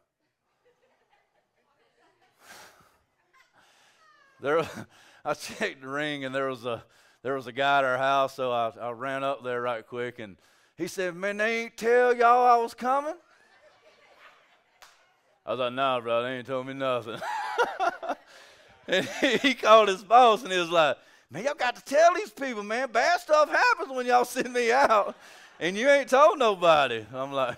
there, 4.41 4.67
I 5.25 5.33
checked 5.33 5.81
the 5.81 5.87
ring, 5.87 6.25
and 6.25 6.35
there 6.35 6.47
was 6.47 6.65
a 6.65 6.83
there 7.23 7.35
was 7.35 7.47
a 7.47 7.51
guy 7.51 7.79
at 7.79 7.83
our 7.83 7.97
house, 7.97 8.35
so 8.35 8.51
I, 8.51 8.71
I 8.81 8.91
ran 8.91 9.23
up 9.23 9.43
there 9.43 9.61
right 9.61 9.85
quick, 9.85 10.19
and 10.19 10.37
he 10.75 10.87
said, 10.87 11.15
"Man, 11.15 11.37
they 11.37 11.63
ain't 11.63 11.77
tell 11.77 12.15
y'all 12.15 12.45
I 12.45 12.61
was 12.61 12.73
coming." 12.73 13.15
I 15.45 15.51
was 15.51 15.59
like, 15.59 15.73
"Nah, 15.73 16.01
bro, 16.01 16.23
they 16.23 16.37
ain't 16.37 16.47
told 16.47 16.67
me 16.67 16.73
nothing." 16.73 17.19
and 18.87 19.05
he 19.41 19.53
called 19.53 19.87
his 19.87 20.03
boss, 20.03 20.43
and 20.43 20.51
he 20.51 20.59
was 20.59 20.69
like, 20.69 20.97
"Man, 21.31 21.45
y'all 21.45 21.53
got 21.53 21.77
to 21.77 21.83
tell 21.83 22.13
these 22.13 22.31
people, 22.31 22.63
man. 22.63 22.91
Bad 22.91 23.21
stuff 23.21 23.49
happens 23.49 23.89
when 23.89 24.05
y'all 24.05 24.25
send 24.25 24.51
me 24.51 24.73
out." 24.73 25.15
And 25.59 25.77
you 25.77 25.89
ain't 25.89 26.09
told 26.09 26.39
nobody. 26.39 27.05
I'm 27.13 27.31
like, 27.31 27.57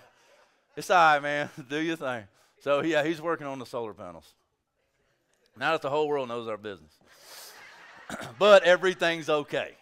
it's 0.76 0.90
all 0.90 0.98
right, 0.98 1.22
man. 1.22 1.50
Do 1.70 1.80
your 1.80 1.96
thing. 1.96 2.24
So, 2.62 2.82
yeah, 2.82 3.04
he's 3.04 3.22
working 3.22 3.48
on 3.48 3.60
the 3.60 3.66
solar 3.66 3.94
panels. 3.94 4.34
Now 5.58 5.72
that 5.72 5.82
the 5.82 5.90
whole 5.90 6.08
world 6.08 6.30
knows 6.30 6.48
our 6.48 6.58
business. 6.58 6.92
but 8.40 8.64
everything's 8.64 9.30
okay. 9.30 9.74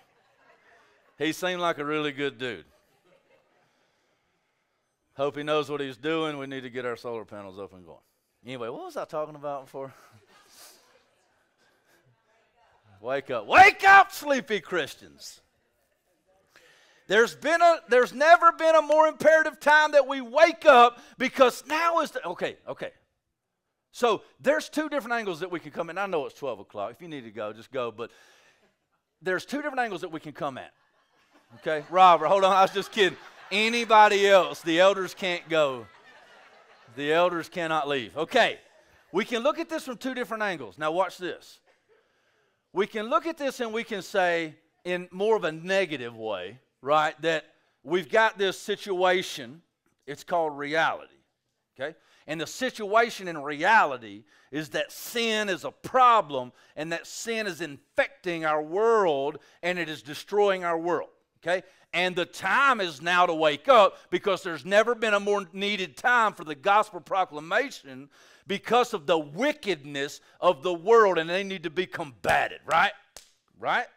He 1.17 1.31
seemed 1.31 1.61
like 1.61 1.77
a 1.77 1.85
really 1.85 2.11
good 2.11 2.37
dude. 2.37 2.65
Hope 5.15 5.35
he 5.35 5.43
knows 5.43 5.69
what 5.69 5.81
he's 5.81 5.97
doing. 5.97 6.37
We 6.37 6.45
need 6.45 6.61
to 6.61 6.69
get 6.69 6.85
our 6.85 6.95
solar 6.95 7.25
panels 7.25 7.59
up 7.59 7.73
and 7.73 7.83
going. 7.83 7.97
Anyway, 8.45 8.69
what 8.69 8.85
was 8.85 8.97
I 8.97 9.05
talking 9.05 9.35
about 9.35 9.65
before? 9.65 9.91
Wake 13.01 13.31
up. 13.31 13.47
Wake 13.47 13.83
up, 13.83 14.11
sleepy 14.11 14.59
Christians. 14.59 15.41
There's 17.07 17.35
been 17.35 17.61
a 17.61 17.77
there's 17.87 18.13
never 18.13 18.51
been 18.51 18.75
a 18.75 18.81
more 18.81 19.07
imperative 19.07 19.59
time 19.59 19.91
that 19.93 20.07
we 20.07 20.21
wake 20.21 20.65
up 20.65 20.99
because 21.17 21.63
now 21.65 22.01
is 22.01 22.11
the 22.11 22.25
okay, 22.27 22.57
okay. 22.67 22.91
So 23.91 24.21
there's 24.39 24.69
two 24.69 24.89
different 24.89 25.13
angles 25.13 25.39
that 25.39 25.49
we 25.49 25.59
can 25.59 25.71
come 25.71 25.89
in. 25.89 25.97
I 25.97 26.05
know 26.05 26.25
it's 26.25 26.37
12 26.37 26.59
o'clock. 26.59 26.91
If 26.91 27.01
you 27.01 27.07
need 27.07 27.23
to 27.23 27.31
go, 27.31 27.51
just 27.53 27.71
go. 27.71 27.91
But 27.91 28.11
there's 29.21 29.45
two 29.45 29.57
different 29.57 29.79
angles 29.79 30.01
that 30.01 30.11
we 30.11 30.19
can 30.19 30.33
come 30.33 30.57
at. 30.57 30.71
Okay? 31.55 31.83
Robert, 31.89 32.27
hold 32.27 32.43
on. 32.43 32.51
I 32.51 32.61
was 32.61 32.71
just 32.71 32.91
kidding. 32.91 33.17
Anybody 33.51 34.27
else, 34.27 34.61
the 34.61 34.79
elders 34.79 35.15
can't 35.15 35.47
go. 35.49 35.87
The 36.95 37.11
elders 37.11 37.49
cannot 37.49 37.87
leave. 37.87 38.15
Okay. 38.15 38.59
We 39.11 39.25
can 39.25 39.41
look 39.41 39.57
at 39.57 39.69
this 39.69 39.85
from 39.85 39.97
two 39.97 40.13
different 40.13 40.43
angles. 40.43 40.77
Now 40.77 40.91
watch 40.91 41.17
this. 41.17 41.59
We 42.73 42.85
can 42.85 43.09
look 43.09 43.25
at 43.25 43.37
this 43.37 43.61
and 43.61 43.73
we 43.73 43.83
can 43.83 44.01
say 44.01 44.55
in 44.83 45.07
more 45.11 45.35
of 45.35 45.43
a 45.43 45.51
negative 45.51 46.15
way 46.15 46.59
right, 46.87 47.21
that 47.21 47.45
we've 47.83 48.09
got 48.09 48.37
this 48.37 48.57
situation, 48.57 49.61
it's 50.07 50.23
called 50.23 50.57
reality, 50.57 51.13
okay? 51.79 51.95
And 52.25 52.39
the 52.39 52.47
situation 52.47 53.27
in 53.27 53.37
reality 53.37 54.23
is 54.51 54.69
that 54.69 54.91
sin 54.91 55.49
is 55.49 55.65
a 55.65 55.71
problem 55.71 56.53
and 56.75 56.91
that 56.91 57.05
sin 57.05 57.45
is 57.45 57.61
infecting 57.61 58.45
our 58.45 58.61
world 58.61 59.37
and 59.61 59.77
it 59.77 59.89
is 59.89 60.01
destroying 60.01 60.63
our 60.63 60.77
world, 60.77 61.09
okay? 61.41 61.63
And 61.93 62.15
the 62.15 62.25
time 62.25 62.79
is 62.81 63.01
now 63.01 63.25
to 63.25 63.33
wake 63.33 63.67
up 63.67 63.97
because 64.09 64.41
there's 64.41 64.65
never 64.65 64.95
been 64.95 65.13
a 65.13 65.19
more 65.19 65.45
needed 65.51 65.97
time 65.97 66.33
for 66.33 66.45
the 66.45 66.55
gospel 66.55 67.01
proclamation 67.01 68.09
because 68.45 68.93
of 68.93 69.07
the 69.07 69.17
wickedness 69.17 70.21
of 70.39 70.63
the 70.63 70.73
world 70.73 71.17
and 71.17 71.29
they 71.29 71.43
need 71.43 71.63
to 71.63 71.69
be 71.69 71.85
combated, 71.85 72.59
right? 72.65 72.91
Right? 73.59 73.87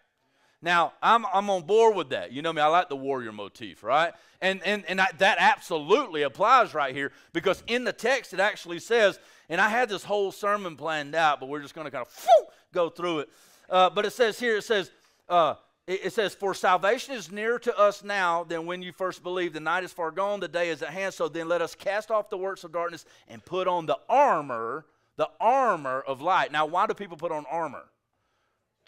Now, 0.63 0.93
I'm, 1.03 1.25
I'm 1.33 1.49
on 1.49 1.63
board 1.63 1.97
with 1.97 2.11
that. 2.11 2.33
You 2.33 2.43
know 2.43 2.53
me, 2.53 2.61
I 2.61 2.67
like 2.67 2.89
the 2.91 2.97
warrior 2.97 3.33
motif, 3.33 3.83
right? 3.83 4.13
And, 4.43 4.63
and, 4.65 4.85
and 4.87 5.01
I, 5.01 5.09
that 5.19 5.39
absolutely 5.41 6.23
applies 6.23 6.75
right 6.75 6.95
here 6.95 7.13
because 7.33 7.63
in 7.67 7.85
the 7.85 7.93
text 7.93 8.35
it 8.35 8.41
actually 8.41 8.79
says, 8.79 9.19
and 9.49 9.61
I 9.61 9.69
had 9.69 9.89
this 9.89 10.05
whole 10.05 10.31
sermon 10.33 10.77
planned 10.77 11.15
out, 11.15 11.41
but 11.41 11.49
we're 11.49 11.63
just 11.63 11.75
going 11.75 11.87
to 11.87 11.91
kind 11.91 12.07
of 12.07 12.29
go 12.73 12.91
through 12.91 13.21
it. 13.21 13.29
Uh, 13.71 13.89
but 13.89 14.05
it 14.05 14.13
says 14.13 14.39
here, 14.39 14.59
it 14.59 14.65
says, 14.65 14.91
uh, 15.29 15.55
it, 15.87 16.01
it 16.05 16.13
says, 16.13 16.35
For 16.35 16.55
salvation 16.55 17.15
is 17.15 17.33
nearer 17.33 17.59
to 17.61 17.79
us 17.79 18.05
now 18.05 18.45
than 18.45 18.67
when 18.67 18.83
you 18.83 18.93
first 18.93 19.23
believed. 19.23 19.55
The 19.55 19.61
night 19.61 19.85
is 19.85 19.93
far 19.93 20.11
gone, 20.11 20.41
the 20.41 20.49
day 20.49 20.69
is 20.69 20.83
at 20.83 20.91
hand. 20.91 21.15
So 21.15 21.29
then 21.29 21.49
let 21.49 21.63
us 21.63 21.75
cast 21.75 22.11
off 22.11 22.29
the 22.29 22.37
works 22.37 22.65
of 22.65 22.73
darkness 22.73 23.07
and 23.29 23.45
put 23.45 23.67
on 23.67 23.87
the 23.87 23.99
armor, 24.09 24.85
the 25.17 25.29
armor 25.41 26.01
of 26.07 26.21
light. 26.21 26.53
Now, 26.53 26.67
why 26.67 26.87
do 26.87 26.95
people 26.95 27.17
put 27.17 27.33
on 27.33 27.45
armor? 27.51 27.85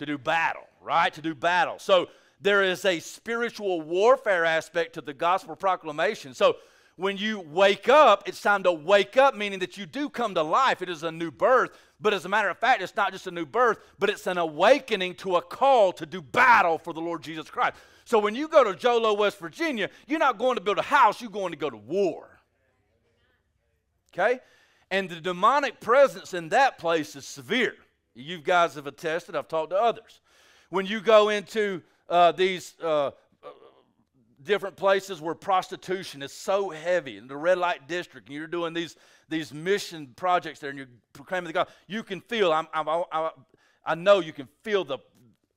To 0.02 0.06
do 0.06 0.18
battle, 0.18 0.66
right? 0.80 1.14
To 1.14 1.22
do 1.22 1.32
battle. 1.32 1.78
So 1.78 2.08
there 2.40 2.64
is 2.64 2.84
a 2.84 2.98
spiritual 2.98 3.82
warfare 3.82 4.44
aspect 4.44 4.94
to 4.94 5.00
the 5.00 5.14
gospel 5.14 5.54
proclamation. 5.54 6.34
So 6.34 6.56
when 6.96 7.16
you 7.18 7.38
wake 7.38 7.88
up, 7.88 8.24
it's 8.26 8.42
time 8.42 8.64
to 8.64 8.72
wake 8.72 9.16
up, 9.16 9.36
meaning 9.36 9.60
that 9.60 9.78
you 9.78 9.86
do 9.86 10.08
come 10.08 10.34
to 10.34 10.42
life. 10.42 10.82
It 10.82 10.88
is 10.88 11.04
a 11.04 11.12
new 11.12 11.30
birth. 11.30 11.70
But 12.00 12.14
as 12.14 12.24
a 12.24 12.28
matter 12.28 12.48
of 12.48 12.58
fact, 12.58 12.82
it's 12.82 12.96
not 12.96 13.12
just 13.12 13.28
a 13.28 13.30
new 13.30 13.46
birth, 13.46 13.78
but 14.00 14.10
it's 14.10 14.26
an 14.26 14.38
awakening 14.38 15.14
to 15.16 15.36
a 15.36 15.42
call 15.42 15.92
to 15.92 16.04
do 16.04 16.20
battle 16.20 16.78
for 16.78 16.92
the 16.92 17.00
Lord 17.00 17.22
Jesus 17.22 17.48
Christ. 17.48 17.76
So 18.04 18.18
when 18.18 18.34
you 18.34 18.48
go 18.48 18.64
to 18.64 18.74
Jolo, 18.74 19.12
West 19.12 19.38
Virginia, 19.38 19.88
you're 20.08 20.18
not 20.18 20.36
going 20.36 20.56
to 20.56 20.60
build 20.60 20.78
a 20.78 20.82
house, 20.82 21.20
you're 21.20 21.30
going 21.30 21.52
to 21.52 21.56
go 21.56 21.70
to 21.70 21.76
war. 21.76 22.40
Okay? 24.12 24.40
And 24.90 25.08
the 25.08 25.20
demonic 25.20 25.78
presence 25.78 26.34
in 26.34 26.48
that 26.48 26.78
place 26.78 27.14
is 27.14 27.24
severe. 27.24 27.76
You 28.14 28.38
guys 28.38 28.74
have 28.74 28.86
attested, 28.86 29.36
I've 29.36 29.48
talked 29.48 29.70
to 29.70 29.76
others. 29.76 30.20
When 30.70 30.86
you 30.86 31.00
go 31.00 31.28
into 31.28 31.82
uh, 32.08 32.32
these 32.32 32.74
uh, 32.82 33.12
different 34.42 34.76
places 34.76 35.20
where 35.20 35.34
prostitution 35.34 36.22
is 36.22 36.32
so 36.32 36.70
heavy 36.70 37.16
in 37.16 37.26
the 37.26 37.36
red 37.36 37.58
light 37.58 37.88
district 37.88 38.28
and 38.28 38.36
you're 38.36 38.46
doing 38.46 38.74
these 38.74 38.96
these 39.28 39.52
mission 39.54 40.12
projects 40.16 40.58
there 40.58 40.70
and 40.70 40.78
you're 40.78 40.88
proclaiming 41.12 41.46
the 41.46 41.52
gospel 41.52 41.72
you 41.86 42.02
can 42.02 42.20
feel 42.20 42.52
I'm, 42.52 42.66
I'm, 42.74 42.88
I, 42.88 43.30
I 43.84 43.94
know 43.94 44.20
you 44.20 44.32
can 44.32 44.48
feel 44.62 44.84
the 44.84 44.98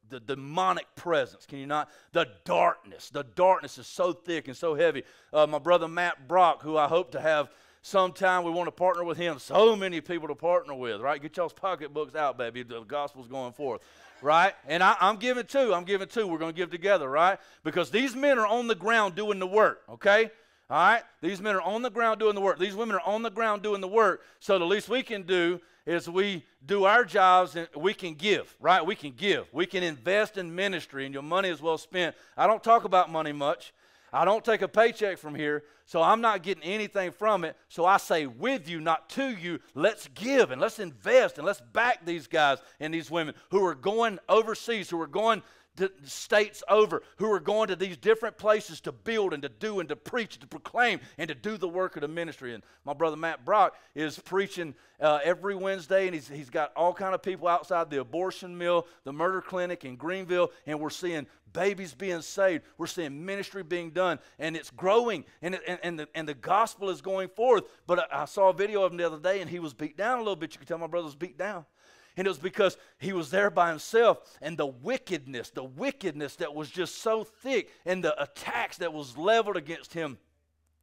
the 0.08 0.20
demonic 0.20 0.86
presence. 0.96 1.48
Can 1.48 1.58
you 1.58 1.66
not? 1.66 1.90
The 2.12 2.28
darkness. 2.44 3.10
The 3.10 3.24
darkness 3.24 3.80
is 3.80 3.88
so 3.88 4.14
thick 4.14 4.48
and 4.48 4.56
so 4.56 4.76
heavy. 4.76 5.02
Uh, 5.34 5.48
my 5.48 5.58
brother 5.58 5.88
matt 5.88 6.28
brock 6.28 6.62
who 6.62 6.78
i 6.78 6.88
hope 6.88 7.12
to 7.12 7.22
have 7.22 7.50
sometime 7.86 8.44
we 8.44 8.50
want 8.50 8.68
to 8.68 8.72
partner 8.72 9.04
with 9.04 9.18
him 9.18 9.38
so 9.38 9.76
many 9.76 10.02
people 10.02 10.28
to 10.28 10.34
partner 10.34 10.74
with 10.74 11.00
right 11.02 11.22
get 11.22 11.38
y'all's 11.38 11.54
pocketbooks 11.54 12.16
out 12.16 12.38
baby 12.38 12.64
the 12.64 12.82
gospel's 12.82 13.28
going 13.28 13.54
forth 13.54 13.82
right? 14.22 14.54
And 14.68 14.82
I, 14.82 14.96
am 15.02 15.18
giving 15.18 15.46
two. 15.46 15.74
I'm 15.74 15.84
giving 15.84 16.08
two. 16.08 16.26
We're 16.26 16.40
going 16.40 16.54
to 16.54 16.58
give 16.58 16.72
together, 16.72 17.10
right? 17.10 17.38
Because 17.64 17.92
these 17.92 18.16
men 18.16 18.40
are 18.40 18.48
on 18.48 18.68
the 18.68 18.76
ground 18.76 19.16
doing 19.16 19.40
the 19.40 19.48
work, 19.48 19.84
okay? 19.90 20.32
All 20.70 20.78
right? 20.78 21.04
These 21.22 21.42
men 21.42 21.56
are 21.56 21.62
on 21.62 21.82
the 21.82 21.92
ground 21.92 22.20
doing 22.20 22.34
the 22.34 22.42
work. 22.42 22.58
These 22.58 22.76
women 22.76 22.96
are 22.96 23.06
on 23.06 23.22
the 23.22 23.30
ground 23.30 23.62
doing 23.62 23.82
the 23.82 23.88
work. 23.88 24.24
So 24.40 24.58
the 24.58 24.66
least 24.66 24.90
we 24.90 25.04
can 25.04 25.24
do 25.24 25.62
is 25.86 26.10
we 26.10 26.44
do 26.66 26.86
our 26.86 27.06
jobs 27.06 27.56
and 27.56 27.68
we 27.76 27.94
can 27.94 28.16
give, 28.16 28.56
right? 28.60 28.84
We 28.84 28.96
can 28.96 29.12
give. 29.12 29.46
We 29.54 29.68
can 29.68 29.84
invest 29.84 30.38
in 30.38 30.56
ministry 30.56 31.06
and 31.06 31.14
your 31.14 31.24
money 31.24 31.50
is 31.50 31.62
well 31.62 31.78
spent. 31.78 32.16
I 32.36 32.48
don't 32.48 32.64
talk 32.64 32.84
about 32.84 33.12
money 33.12 33.32
much. 33.32 33.74
I 34.16 34.24
don't 34.24 34.46
take 34.46 34.62
a 34.62 34.68
paycheck 34.68 35.18
from 35.18 35.36
here, 35.36 35.64
so 35.84 36.02
I'm 36.02 36.22
not 36.22 36.42
getting 36.42 36.64
anything 36.64 37.12
from 37.12 37.44
it. 37.44 37.58
So 37.68 37.86
I 37.86 37.98
say 37.98 38.28
with 38.28 38.70
you, 38.70 38.80
not 38.80 39.10
to 39.12 39.30
you, 39.30 39.60
let's 39.74 40.08
give 40.14 40.52
and 40.52 40.62
let's 40.62 40.80
invest 40.80 41.38
and 41.38 41.46
let's 41.46 41.60
back 41.60 42.06
these 42.06 42.26
guys 42.26 42.60
and 42.80 42.94
these 42.94 43.12
women 43.12 43.36
who 43.52 43.66
are 43.66 43.76
going 43.76 44.20
overseas, 44.30 44.90
who 44.90 45.02
are 45.02 45.08
going 45.08 45.44
states 46.04 46.64
over, 46.70 47.04
who 47.18 47.32
are 47.32 47.40
going 47.40 47.68
to 47.68 47.76
these 47.76 47.98
different 47.98 48.38
places 48.38 48.82
to 48.82 48.92
build 48.92 49.34
and 49.34 49.44
to 49.44 49.50
do 49.50 49.80
and 49.80 49.90
to 49.90 49.96
preach, 49.96 50.40
to 50.40 50.48
proclaim 50.48 51.00
and 51.18 51.28
to 51.28 51.36
do 51.36 51.58
the 51.58 51.68
work 51.68 51.96
of 51.96 52.02
the 52.02 52.08
ministry. 52.08 52.54
And 52.54 52.64
my 52.86 52.94
brother 52.94 53.18
Matt 53.18 53.46
Brock 53.46 53.76
is 53.94 54.18
preaching 54.20 54.76
uh, 55.00 55.20
every 55.24 55.56
Wednesday, 55.56 56.06
and 56.06 56.16
he's, 56.16 56.28
he's 56.28 56.50
got 56.50 56.72
all 56.76 56.94
kind 56.94 57.14
of 57.14 57.22
people 57.22 57.48
outside 57.48 57.90
the 57.90 58.00
abortion 58.00 58.58
mill, 58.58 58.88
the 59.04 59.14
murder 59.14 59.42
clinic 59.42 59.86
in 59.86 59.96
Greenville, 59.96 60.52
and 60.66 60.80
we're 60.80 60.90
seeing 60.90 61.28
babies 61.56 61.94
being 61.94 62.22
saved. 62.22 62.64
We're 62.78 62.88
seeing 62.88 63.26
ministry 63.26 63.64
being 63.64 63.92
done, 63.92 64.20
and 64.40 64.56
it's 64.56 64.70
growing, 64.70 65.26
and, 65.42 65.58
and, 65.68 65.80
and, 65.84 66.00
the, 66.00 66.08
and 66.14 66.28
the 66.28 66.34
gospel 66.34 66.90
is 66.90 67.02
going 67.02 67.30
forth. 67.30 67.64
But 67.88 68.12
I, 68.12 68.24
I, 68.24 68.26
saw 68.26 68.50
a 68.50 68.54
video 68.54 68.84
of 68.84 68.92
him 68.92 68.98
the 68.98 69.06
other 69.06 69.20
day, 69.20 69.42
and 69.42 69.50
he 69.50 69.60
was 69.60 69.74
beat 69.74 69.98
down 69.98 70.18
a 70.18 70.22
little 70.22 70.36
bit. 70.36 70.54
You 70.54 70.60
can 70.60 70.68
tell 70.68 70.78
my 70.78 70.88
brother 70.88 71.06
was 71.06 71.16
beat 71.16 71.38
down. 71.38 71.66
And 72.18 72.26
it 72.26 72.30
was 72.30 72.40
because 72.40 72.78
he 72.98 73.12
was 73.12 73.30
there 73.30 73.50
by 73.50 73.70
himself, 73.70 74.20
and 74.42 74.58
the 74.58 74.66
wickedness, 74.66 75.50
the 75.50 75.64
wickedness 75.64 76.38
that 76.38 76.54
was 76.54 76.70
just 76.70 77.02
so 77.02 77.24
thick, 77.24 77.70
and 77.86 78.04
the 78.04 78.22
attacks 78.22 78.78
that 78.78 78.94
was 78.94 79.18
leveled 79.18 79.58
against 79.58 79.94
him. 79.94 80.18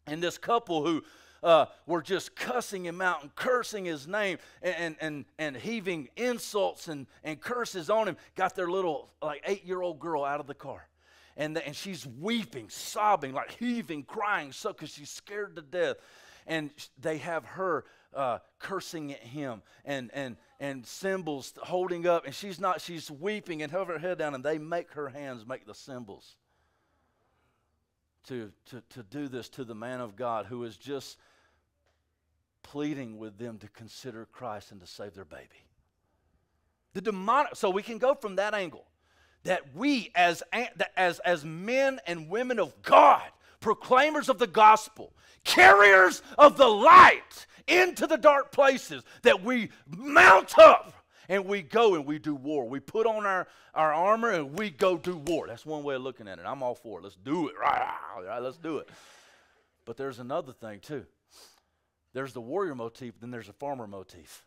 And 0.07 0.23
this 0.23 0.37
couple 0.37 0.85
who 0.85 1.03
uh, 1.43 1.67
were 1.87 2.03
just 2.03 2.37
cussing 2.37 2.85
him 2.85 3.01
out 3.01 3.23
and 3.23 3.35
cursing 3.35 3.85
his 3.85 4.07
name 4.07 4.39
and, 4.63 4.97
and, 5.01 5.25
and 5.39 5.57
heaving 5.57 6.09
insults 6.17 6.89
and, 6.89 7.07
and 7.25 7.41
curses 7.41 7.91
on 7.91 8.09
him, 8.09 8.17
got 8.37 8.55
their 8.55 8.69
little, 8.69 9.11
like, 9.23 9.43
eight 9.47 9.65
year 9.65 9.81
old 9.83 9.99
girl 9.99 10.25
out 10.25 10.41
of 10.41 10.47
the 10.47 10.55
car. 10.55 10.87
And, 11.37 11.57
the, 11.57 11.67
and 11.67 11.75
she's 11.75 12.07
weeping, 12.07 12.69
sobbing, 12.69 13.33
like 13.33 13.53
heaving, 13.59 14.03
crying, 14.03 14.53
so 14.53 14.73
because 14.73 14.91
she's 14.91 15.11
scared 15.11 15.57
to 15.57 15.63
death. 15.63 15.97
And 16.47 16.71
they 17.01 17.19
have 17.19 17.45
her 17.45 17.85
uh, 18.15 18.39
cursing 18.59 19.13
at 19.13 19.21
him 19.21 19.63
and, 19.85 20.11
and, 20.15 20.37
and 20.61 20.87
symbols 20.87 21.55
holding 21.59 22.07
up. 22.07 22.27
And 22.27 22.35
she's 22.35 22.61
not, 22.61 22.81
she's 22.81 23.11
weeping 23.11 23.63
and 23.63 23.71
hovering 23.71 24.01
her 24.01 24.09
head 24.09 24.19
down, 24.19 24.35
and 24.35 24.45
they 24.45 24.59
make 24.59 24.93
her 24.93 25.09
hands 25.09 25.47
make 25.47 25.67
the 25.67 25.75
symbols 25.75 26.37
to, 28.29 28.53
to, 28.67 28.83
to 28.91 29.03
do 29.03 29.29
this 29.29 29.49
to 29.51 29.65
the 29.65 29.75
man 29.75 30.01
of 30.01 30.17
God 30.17 30.47
who 30.47 30.65
is 30.65 30.77
just 30.77 31.19
pleading 32.63 33.19
with 33.19 33.39
them 33.39 33.59
to 33.59 33.69
consider 33.69 34.27
Christ 34.31 34.71
and 34.71 34.81
to 34.81 34.87
save 34.87 35.15
their 35.15 35.25
baby. 35.25 35.67
The 36.95 37.01
demonic, 37.01 37.57
so 37.57 37.71
we 37.71 37.83
can 37.83 37.99
go 37.99 38.15
from 38.15 38.37
that 38.37 38.55
angle 38.55 38.87
that 39.45 39.75
we 39.75 40.11
as, 40.15 40.43
as, 40.97 41.19
as 41.21 41.45
men 41.45 42.01
and 42.07 42.29
women 42.29 42.59
of 42.59 42.81
God, 42.83 43.29
proclaimers 43.61 44.29
of 44.29 44.39
the 44.39 44.47
gospel, 44.47 45.13
carriers 45.45 46.23
of 46.39 46.57
the 46.57 46.69
light 46.69 47.47
into 47.67 48.07
the 48.07 48.17
dark 48.17 48.53
places, 48.53 49.03
that 49.23 49.43
we 49.43 49.71
mount 49.87 50.59
up 50.59 50.93
and 51.29 51.47
we 51.47 51.63
go 51.63 51.95
and 51.95 52.07
we 52.07 52.19
do 52.19 52.35
war. 52.35 52.69
We 52.69 52.81
put 52.81 53.07
on 53.07 53.25
our, 53.27 53.47
our 53.75 53.93
armor 53.93 54.31
and 54.31 54.59
we 54.59 54.71
go 54.71 54.97
do 54.97 55.17
war. 55.17 55.47
That's 55.47 55.65
one 55.65 55.83
way 55.83 55.95
of 55.95 56.03
looking 56.03 56.29
at 56.29 56.39
it. 56.39 56.45
I'm 56.47 56.63
all 56.63 56.75
for 56.75 56.99
it. 56.99 57.03
Let's 57.03 57.17
do 57.17 57.49
it. 57.49 57.55
Right, 57.61 58.27
right 58.27 58.43
let's 58.43 58.59
do 58.59 58.79
it. 58.79 58.89
But 59.85 59.97
there's 59.97 60.19
another 60.19 60.53
thing 60.53 60.81
too. 60.81 61.07
There's 62.13 62.33
the 62.33 62.41
warrior 62.41 62.75
motif, 62.75 63.19
then 63.21 63.31
there's 63.31 63.49
a 63.49 63.55
farmer 63.55 63.87
motif. 63.87 64.45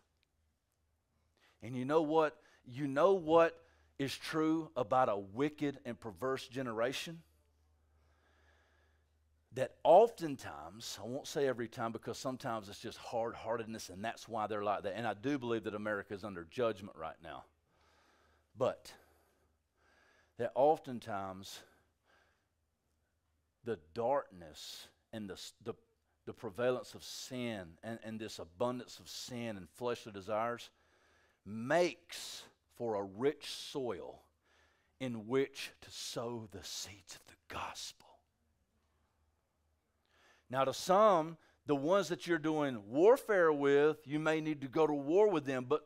And 1.63 1.75
you 1.75 1.85
know 1.85 2.03
what? 2.03 2.37
You 2.67 2.87
know 2.87 3.13
what 3.13 3.59
is 3.97 4.15
true 4.15 4.69
about 4.75 5.09
a 5.09 5.17
wicked 5.17 5.79
and 5.85 5.99
perverse 5.99 6.47
generation? 6.47 7.21
That 9.55 9.75
oftentimes, 9.83 10.99
I 11.01 11.07
won't 11.07 11.27
say 11.27 11.47
every 11.47 11.67
time 11.67 11.91
because 11.91 12.17
sometimes 12.17 12.69
it's 12.69 12.79
just 12.79 12.97
hard 12.97 13.35
heartedness 13.35 13.89
and 13.89 14.03
that's 14.03 14.27
why 14.27 14.47
they're 14.47 14.63
like 14.63 14.83
that. 14.83 14.93
And 14.95 15.07
I 15.07 15.13
do 15.13 15.37
believe 15.37 15.63
that 15.63 15.73
America 15.73 16.13
is 16.13 16.23
under 16.23 16.45
judgment 16.45 16.97
right 16.97 17.15
now. 17.23 17.45
But 18.57 18.91
that 20.37 20.51
oftentimes 20.55 21.61
the 23.63 23.79
darkness 23.93 24.87
and 25.13 25.29
the, 25.29 25.41
the 25.63 25.73
the 26.25 26.33
prevalence 26.33 26.95
of 26.95 27.03
sin 27.03 27.77
and, 27.83 27.99
and 28.03 28.19
this 28.19 28.39
abundance 28.39 28.99
of 28.99 29.07
sin 29.07 29.57
and 29.57 29.69
fleshly 29.69 30.11
desires 30.11 30.69
makes 31.45 32.43
for 32.75 32.95
a 32.95 33.03
rich 33.03 33.45
soil 33.47 34.21
in 34.99 35.27
which 35.27 35.71
to 35.81 35.91
sow 35.91 36.47
the 36.51 36.63
seeds 36.63 37.15
of 37.15 37.21
the 37.27 37.53
gospel. 37.53 38.04
Now, 40.49 40.63
to 40.65 40.73
some, 40.73 41.37
the 41.65 41.75
ones 41.75 42.09
that 42.09 42.27
you're 42.27 42.37
doing 42.37 42.89
warfare 42.89 43.51
with, 43.51 43.97
you 44.05 44.19
may 44.19 44.41
need 44.41 44.61
to 44.61 44.67
go 44.67 44.85
to 44.85 44.93
war 44.93 45.29
with 45.29 45.45
them, 45.45 45.65
but, 45.67 45.83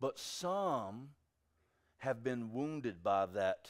but 0.00 0.18
some 0.18 1.10
have 1.98 2.24
been 2.24 2.52
wounded 2.52 3.02
by 3.02 3.26
that 3.26 3.68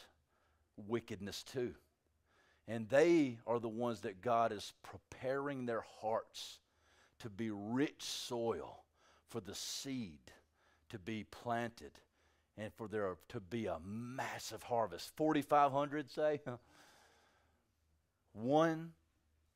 wickedness 0.76 1.42
too. 1.42 1.74
And 2.68 2.88
they 2.88 3.38
are 3.46 3.59
the 3.59 3.68
ones 3.68 4.00
that 4.03 4.20
God 4.20 4.53
is 4.53 4.72
preparing 4.83 5.66
their 5.66 5.85
hearts 6.00 6.61
to 7.18 7.29
be 7.29 7.50
rich 7.50 8.03
soil 8.03 8.85
for 9.29 9.40
the 9.40 9.55
seed 9.55 10.20
to 10.90 10.98
be 10.98 11.24
planted 11.24 11.92
and 12.57 12.72
for 12.74 12.87
there 12.87 13.16
to 13.29 13.40
be 13.40 13.66
a 13.66 13.79
massive 13.85 14.62
harvest. 14.62 15.11
4,500, 15.16 16.11
say? 16.11 16.40
One, 18.33 18.92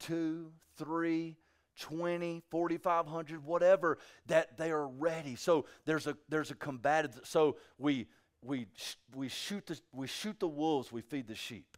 two, 0.07 0.53
three, 0.77 1.37
20 1.81 2.41
4500 2.51 3.45
whatever 3.45 3.99
that 4.27 4.57
they 4.57 4.71
are 4.71 4.87
ready 4.87 5.35
so 5.35 5.67
there's 5.87 6.07
a 6.07 6.17
there's 6.29 6.53
a 6.53 6.55
combative 6.55 7.21
so 7.25 7.57
we 7.79 8.07
we 8.43 8.69
we 9.13 9.29
shoot 9.29 9.67
the 9.67 9.77
we 9.93 10.07
shoot 10.07 10.39
the 10.39 10.47
wolves 10.47 10.93
we 10.93 11.01
feed 11.01 11.27
the 11.27 11.35
sheep 11.35 11.77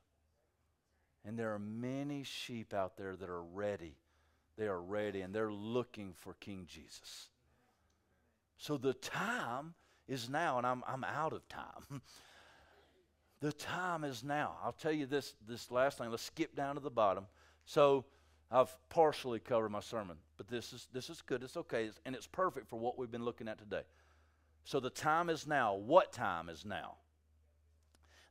and 1.26 1.36
there 1.36 1.52
are 1.52 1.58
many 1.58 2.22
sheep 2.22 2.72
out 2.72 2.96
there 2.96 3.16
that 3.16 3.28
are 3.28 3.42
ready. 3.42 3.96
They 4.56 4.68
are 4.68 4.80
ready 4.80 5.22
and 5.22 5.34
they're 5.34 5.52
looking 5.52 6.12
for 6.14 6.34
King 6.34 6.66
Jesus. 6.68 7.30
So 8.58 8.76
the 8.76 8.94
time 8.94 9.74
is 10.06 10.30
now, 10.30 10.56
and 10.56 10.66
I'm, 10.66 10.84
I'm 10.86 11.04
out 11.04 11.32
of 11.32 11.46
time. 11.48 12.00
The 13.40 13.52
time 13.52 14.02
is 14.02 14.24
now. 14.24 14.56
I'll 14.64 14.72
tell 14.72 14.90
you 14.90 15.04
this 15.04 15.34
this 15.46 15.70
last 15.70 15.98
thing. 15.98 16.10
Let's 16.10 16.22
skip 16.22 16.56
down 16.56 16.76
to 16.76 16.80
the 16.80 16.90
bottom. 16.90 17.26
So 17.66 18.06
I've 18.50 18.76
partially 18.88 19.40
covered 19.40 19.70
my 19.70 19.80
sermon, 19.80 20.16
but 20.36 20.48
this 20.48 20.72
is 20.72 20.88
this 20.92 21.10
is 21.10 21.20
good. 21.20 21.42
It's 21.42 21.56
okay, 21.56 21.84
it's, 21.84 22.00
and 22.06 22.14
it's 22.14 22.26
perfect 22.26 22.68
for 22.68 22.78
what 22.78 22.98
we've 22.98 23.10
been 23.10 23.24
looking 23.24 23.48
at 23.48 23.58
today. 23.58 23.82
So 24.64 24.80
the 24.80 24.90
time 24.90 25.30
is 25.30 25.46
now. 25.46 25.74
What 25.74 26.12
time 26.12 26.48
is 26.48 26.64
now? 26.64 26.96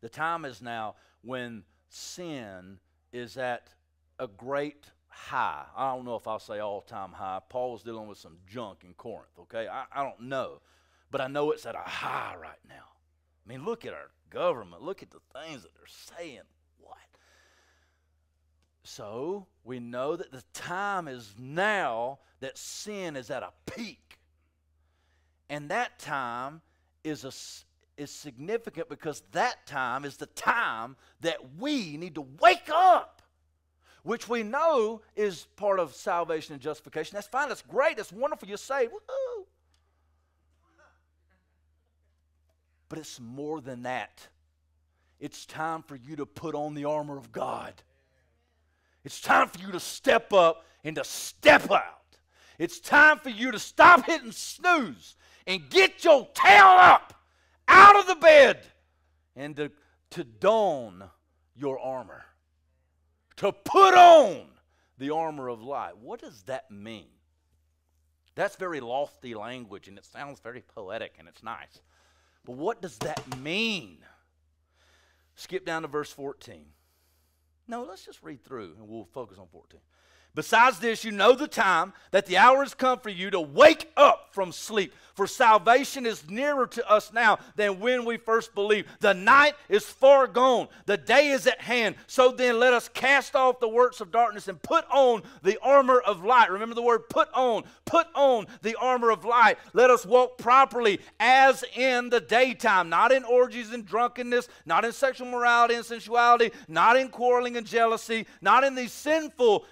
The 0.01 0.09
time 0.09 0.45
is 0.45 0.61
now 0.61 0.95
when 1.21 1.63
sin 1.89 2.79
is 3.11 3.37
at 3.37 3.69
a 4.19 4.27
great 4.27 4.91
high. 5.07 5.63
I 5.75 5.93
don't 5.93 6.05
know 6.05 6.15
if 6.15 6.27
I'll 6.27 6.39
say 6.39 6.59
all 6.59 6.81
time 6.81 7.13
high. 7.13 7.39
Paul 7.49 7.71
was 7.71 7.83
dealing 7.83 8.07
with 8.07 8.17
some 8.17 8.37
junk 8.47 8.83
in 8.83 8.93
Corinth, 8.93 9.31
okay? 9.39 9.67
I, 9.67 9.85
I 9.91 10.03
don't 10.03 10.21
know. 10.21 10.61
But 11.11 11.21
I 11.21 11.27
know 11.27 11.51
it's 11.51 11.65
at 11.65 11.75
a 11.75 11.79
high 11.79 12.35
right 12.39 12.59
now. 12.67 12.83
I 13.45 13.49
mean, 13.49 13.63
look 13.63 13.85
at 13.85 13.93
our 13.93 14.11
government. 14.29 14.81
Look 14.81 15.01
at 15.01 15.11
the 15.11 15.21
things 15.33 15.63
that 15.63 15.71
they're 15.75 16.17
saying. 16.17 16.41
So 18.85 19.47
we 19.63 19.79
know 19.79 20.15
that 20.15 20.31
the 20.31 20.43
time 20.53 21.07
is 21.07 21.33
now 21.39 22.19
that 22.39 22.57
sin 22.57 23.15
is 23.15 23.31
at 23.31 23.41
a 23.41 23.51
peak. 23.65 24.19
And 25.49 25.69
that 25.69 25.97
time 25.99 26.61
is 27.03 27.25
a 27.25 27.31
is 27.97 28.11
significant 28.11 28.89
because 28.89 29.23
that 29.31 29.65
time 29.65 30.05
is 30.05 30.17
the 30.17 30.25
time 30.27 30.97
that 31.21 31.37
we 31.57 31.97
need 31.97 32.15
to 32.15 32.25
wake 32.41 32.69
up, 32.69 33.21
which 34.03 34.27
we 34.27 34.43
know 34.43 35.01
is 35.15 35.47
part 35.55 35.79
of 35.79 35.95
salvation 35.95 36.53
and 36.53 36.61
justification. 36.61 37.15
That's 37.15 37.27
fine. 37.27 37.47
That's 37.47 37.61
great. 37.61 37.97
That's 37.97 38.11
wonderful. 38.11 38.47
You're 38.47 38.57
saved. 38.57 38.91
But 42.89 42.99
it's 42.99 43.19
more 43.19 43.61
than 43.61 43.83
that. 43.83 44.27
It's 45.19 45.45
time 45.45 45.81
for 45.81 45.95
you 45.95 46.17
to 46.17 46.25
put 46.25 46.53
on 46.53 46.75
the 46.75 46.85
armor 46.85 47.17
of 47.17 47.31
God. 47.31 47.73
It's 49.05 49.21
time 49.21 49.47
for 49.47 49.59
you 49.59 49.71
to 49.71 49.79
step 49.79 50.33
up 50.33 50.65
and 50.83 50.95
to 50.95 51.03
step 51.03 51.71
out. 51.71 52.17
It's 52.57 52.79
time 52.79 53.19
for 53.19 53.29
you 53.29 53.51
to 53.51 53.59
stop 53.59 54.05
hitting 54.05 54.31
snooze 54.31 55.15
and 55.45 55.69
get 55.69 56.03
your 56.03 56.27
tail 56.33 56.65
up 56.65 57.13
out 57.67 57.95
of 57.99 58.07
the 58.07 58.15
bed 58.15 58.65
and 59.35 59.55
to, 59.57 59.71
to 60.09 60.23
don 60.23 61.03
your 61.55 61.79
armor. 61.79 62.25
To 63.37 63.51
put 63.51 63.93
on 63.93 64.47
the 64.97 65.11
armor 65.11 65.49
of 65.49 65.61
light. 65.61 65.97
What 65.97 66.21
does 66.21 66.41
that 66.43 66.71
mean? 66.71 67.09
That's 68.33 68.55
very 68.55 68.79
lofty 68.79 69.35
language 69.35 69.87
and 69.87 69.99
it 69.99 70.05
sounds 70.05 70.39
very 70.39 70.61
poetic 70.61 71.15
and 71.19 71.27
it's 71.27 71.43
nice. 71.43 71.81
But 72.43 72.55
what 72.55 72.81
does 72.81 72.97
that 72.99 73.37
mean? 73.37 73.99
Skip 75.35 75.63
down 75.63 75.83
to 75.83 75.87
verse 75.87 76.11
14. 76.11 76.65
No, 77.67 77.83
let's 77.83 78.05
just 78.05 78.21
read 78.21 78.43
through 78.43 78.75
and 78.77 78.87
we'll 78.87 79.05
focus 79.05 79.37
on 79.39 79.47
14. 79.51 79.79
Besides 80.35 80.79
this, 80.79 81.03
you 81.05 81.11
know 81.11 81.33
the 81.33 81.47
time 81.47 81.93
that 82.11 82.25
the 82.25 82.37
hour 82.37 82.59
has 82.59 82.73
come 82.73 82.99
for 82.99 83.09
you 83.09 83.31
to 83.31 83.39
wake 83.39 83.91
up 83.95 84.29
from 84.31 84.51
sleep. 84.51 84.93
For 85.15 85.27
salvation 85.27 86.05
is 86.05 86.29
nearer 86.29 86.67
to 86.67 86.91
us 86.91 87.13
now 87.13 87.39
than 87.55 87.79
when 87.79 88.03
we 88.03 88.17
first 88.17 88.53
believed. 88.53 88.89
The 88.99 89.13
night 89.13 89.53
is 89.69 89.85
far 89.85 90.27
gone, 90.27 90.67
the 90.85 90.97
day 90.97 91.29
is 91.29 91.47
at 91.47 91.61
hand. 91.61 91.95
So 92.05 92.31
then, 92.31 92.59
let 92.59 92.73
us 92.73 92.89
cast 92.89 93.33
off 93.33 93.61
the 93.61 93.69
works 93.69 94.01
of 94.01 94.11
darkness 94.11 94.49
and 94.49 94.61
put 94.61 94.85
on 94.91 95.23
the 95.41 95.57
armor 95.61 95.99
of 95.99 96.25
light. 96.25 96.51
Remember 96.51 96.75
the 96.75 96.81
word 96.81 97.07
put 97.09 97.29
on. 97.33 97.63
Put 97.85 98.07
on 98.13 98.47
the 98.61 98.75
armor 98.75 99.09
of 99.09 99.23
light. 99.23 99.57
Let 99.73 99.89
us 99.89 100.05
walk 100.05 100.37
properly 100.37 100.99
as 101.17 101.63
in 101.75 102.09
the 102.09 102.19
daytime, 102.19 102.89
not 102.89 103.13
in 103.13 103.23
orgies 103.23 103.71
and 103.71 103.85
drunkenness, 103.85 104.49
not 104.65 104.83
in 104.83 104.91
sexual 104.91 105.27
morality 105.27 105.75
and 105.75 105.85
sensuality, 105.85 106.51
not 106.67 106.97
in 106.97 107.07
quarreling 107.07 107.55
and 107.55 107.65
jealousy, 107.65 108.25
not 108.41 108.65
in 108.65 108.75
these 108.75 108.91
sinful, 108.91 109.65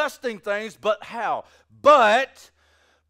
disgusting 0.00 0.38
things, 0.38 0.78
but 0.80 1.04
how? 1.04 1.44
But 1.82 2.50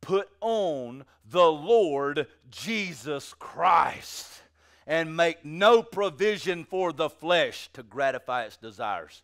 put 0.00 0.28
on 0.40 1.04
the 1.30 1.50
Lord 1.50 2.26
Jesus 2.50 3.32
Christ 3.38 4.42
and 4.88 5.16
make 5.16 5.44
no 5.44 5.82
provision 5.84 6.64
for 6.64 6.92
the 6.92 7.08
flesh 7.08 7.70
to 7.74 7.84
gratify 7.84 8.44
its 8.44 8.56
desires. 8.56 9.22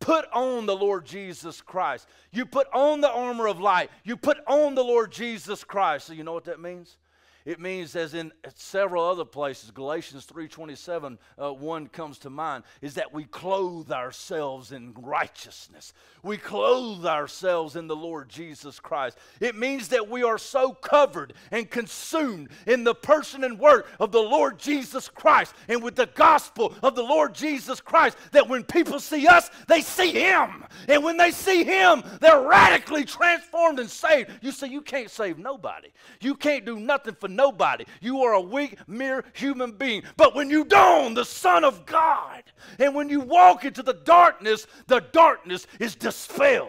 Put 0.00 0.24
on 0.32 0.64
the 0.64 0.74
Lord 0.74 1.04
Jesus 1.04 1.60
Christ. 1.60 2.08
You 2.32 2.46
put 2.46 2.66
on 2.72 3.02
the 3.02 3.10
armor 3.10 3.46
of 3.46 3.60
light. 3.60 3.90
You 4.04 4.16
put 4.16 4.38
on 4.46 4.74
the 4.74 4.82
Lord 4.82 5.12
Jesus 5.12 5.64
Christ. 5.64 6.06
So 6.06 6.14
you 6.14 6.24
know 6.24 6.32
what 6.32 6.44
that 6.44 6.60
means? 6.60 6.96
It 7.44 7.58
means, 7.58 7.96
as 7.96 8.14
in 8.14 8.32
several 8.54 9.04
other 9.04 9.24
places, 9.24 9.70
Galatians 9.70 10.26
3.27, 10.26 11.18
uh, 11.38 11.52
one 11.52 11.88
comes 11.88 12.18
to 12.20 12.30
mind, 12.30 12.64
is 12.80 12.94
that 12.94 13.12
we 13.12 13.24
clothe 13.24 13.90
ourselves 13.90 14.70
in 14.70 14.94
righteousness. 14.94 15.92
We 16.22 16.36
clothe 16.36 17.04
ourselves 17.04 17.74
in 17.74 17.88
the 17.88 17.96
Lord 17.96 18.28
Jesus 18.28 18.78
Christ. 18.78 19.18
It 19.40 19.56
means 19.56 19.88
that 19.88 20.08
we 20.08 20.22
are 20.22 20.38
so 20.38 20.72
covered 20.72 21.32
and 21.50 21.68
consumed 21.68 22.50
in 22.66 22.84
the 22.84 22.94
person 22.94 23.42
and 23.42 23.58
work 23.58 23.88
of 23.98 24.12
the 24.12 24.22
Lord 24.22 24.58
Jesus 24.58 25.08
Christ 25.08 25.54
and 25.68 25.82
with 25.82 25.96
the 25.96 26.06
gospel 26.06 26.74
of 26.82 26.94
the 26.94 27.02
Lord 27.02 27.34
Jesus 27.34 27.80
Christ 27.80 28.16
that 28.30 28.48
when 28.48 28.62
people 28.62 29.00
see 29.00 29.26
us, 29.26 29.50
they 29.66 29.80
see 29.80 30.12
Him. 30.12 30.64
And 30.88 31.02
when 31.02 31.16
they 31.16 31.32
see 31.32 31.64
Him, 31.64 32.04
they're 32.20 32.42
radically 32.42 33.04
transformed 33.04 33.80
and 33.80 33.90
saved. 33.90 34.30
You 34.42 34.52
say, 34.52 34.68
you 34.68 34.80
can't 34.80 35.10
save 35.10 35.38
nobody. 35.38 35.88
You 36.20 36.36
can't 36.36 36.64
do 36.64 36.78
nothing 36.78 37.16
for 37.18 37.31
nobody. 37.36 37.84
You 38.00 38.22
are 38.22 38.32
a 38.32 38.40
weak, 38.40 38.76
mere 38.86 39.24
human 39.32 39.72
being. 39.72 40.02
But 40.16 40.34
when 40.34 40.50
you 40.50 40.64
don 40.64 41.14
the 41.14 41.24
Son 41.24 41.64
of 41.64 41.86
God, 41.86 42.42
and 42.78 42.94
when 42.94 43.08
you 43.08 43.20
walk 43.20 43.64
into 43.64 43.82
the 43.82 43.94
darkness, 43.94 44.66
the 44.86 45.00
darkness 45.12 45.66
is 45.78 45.94
dispelled. 45.94 46.68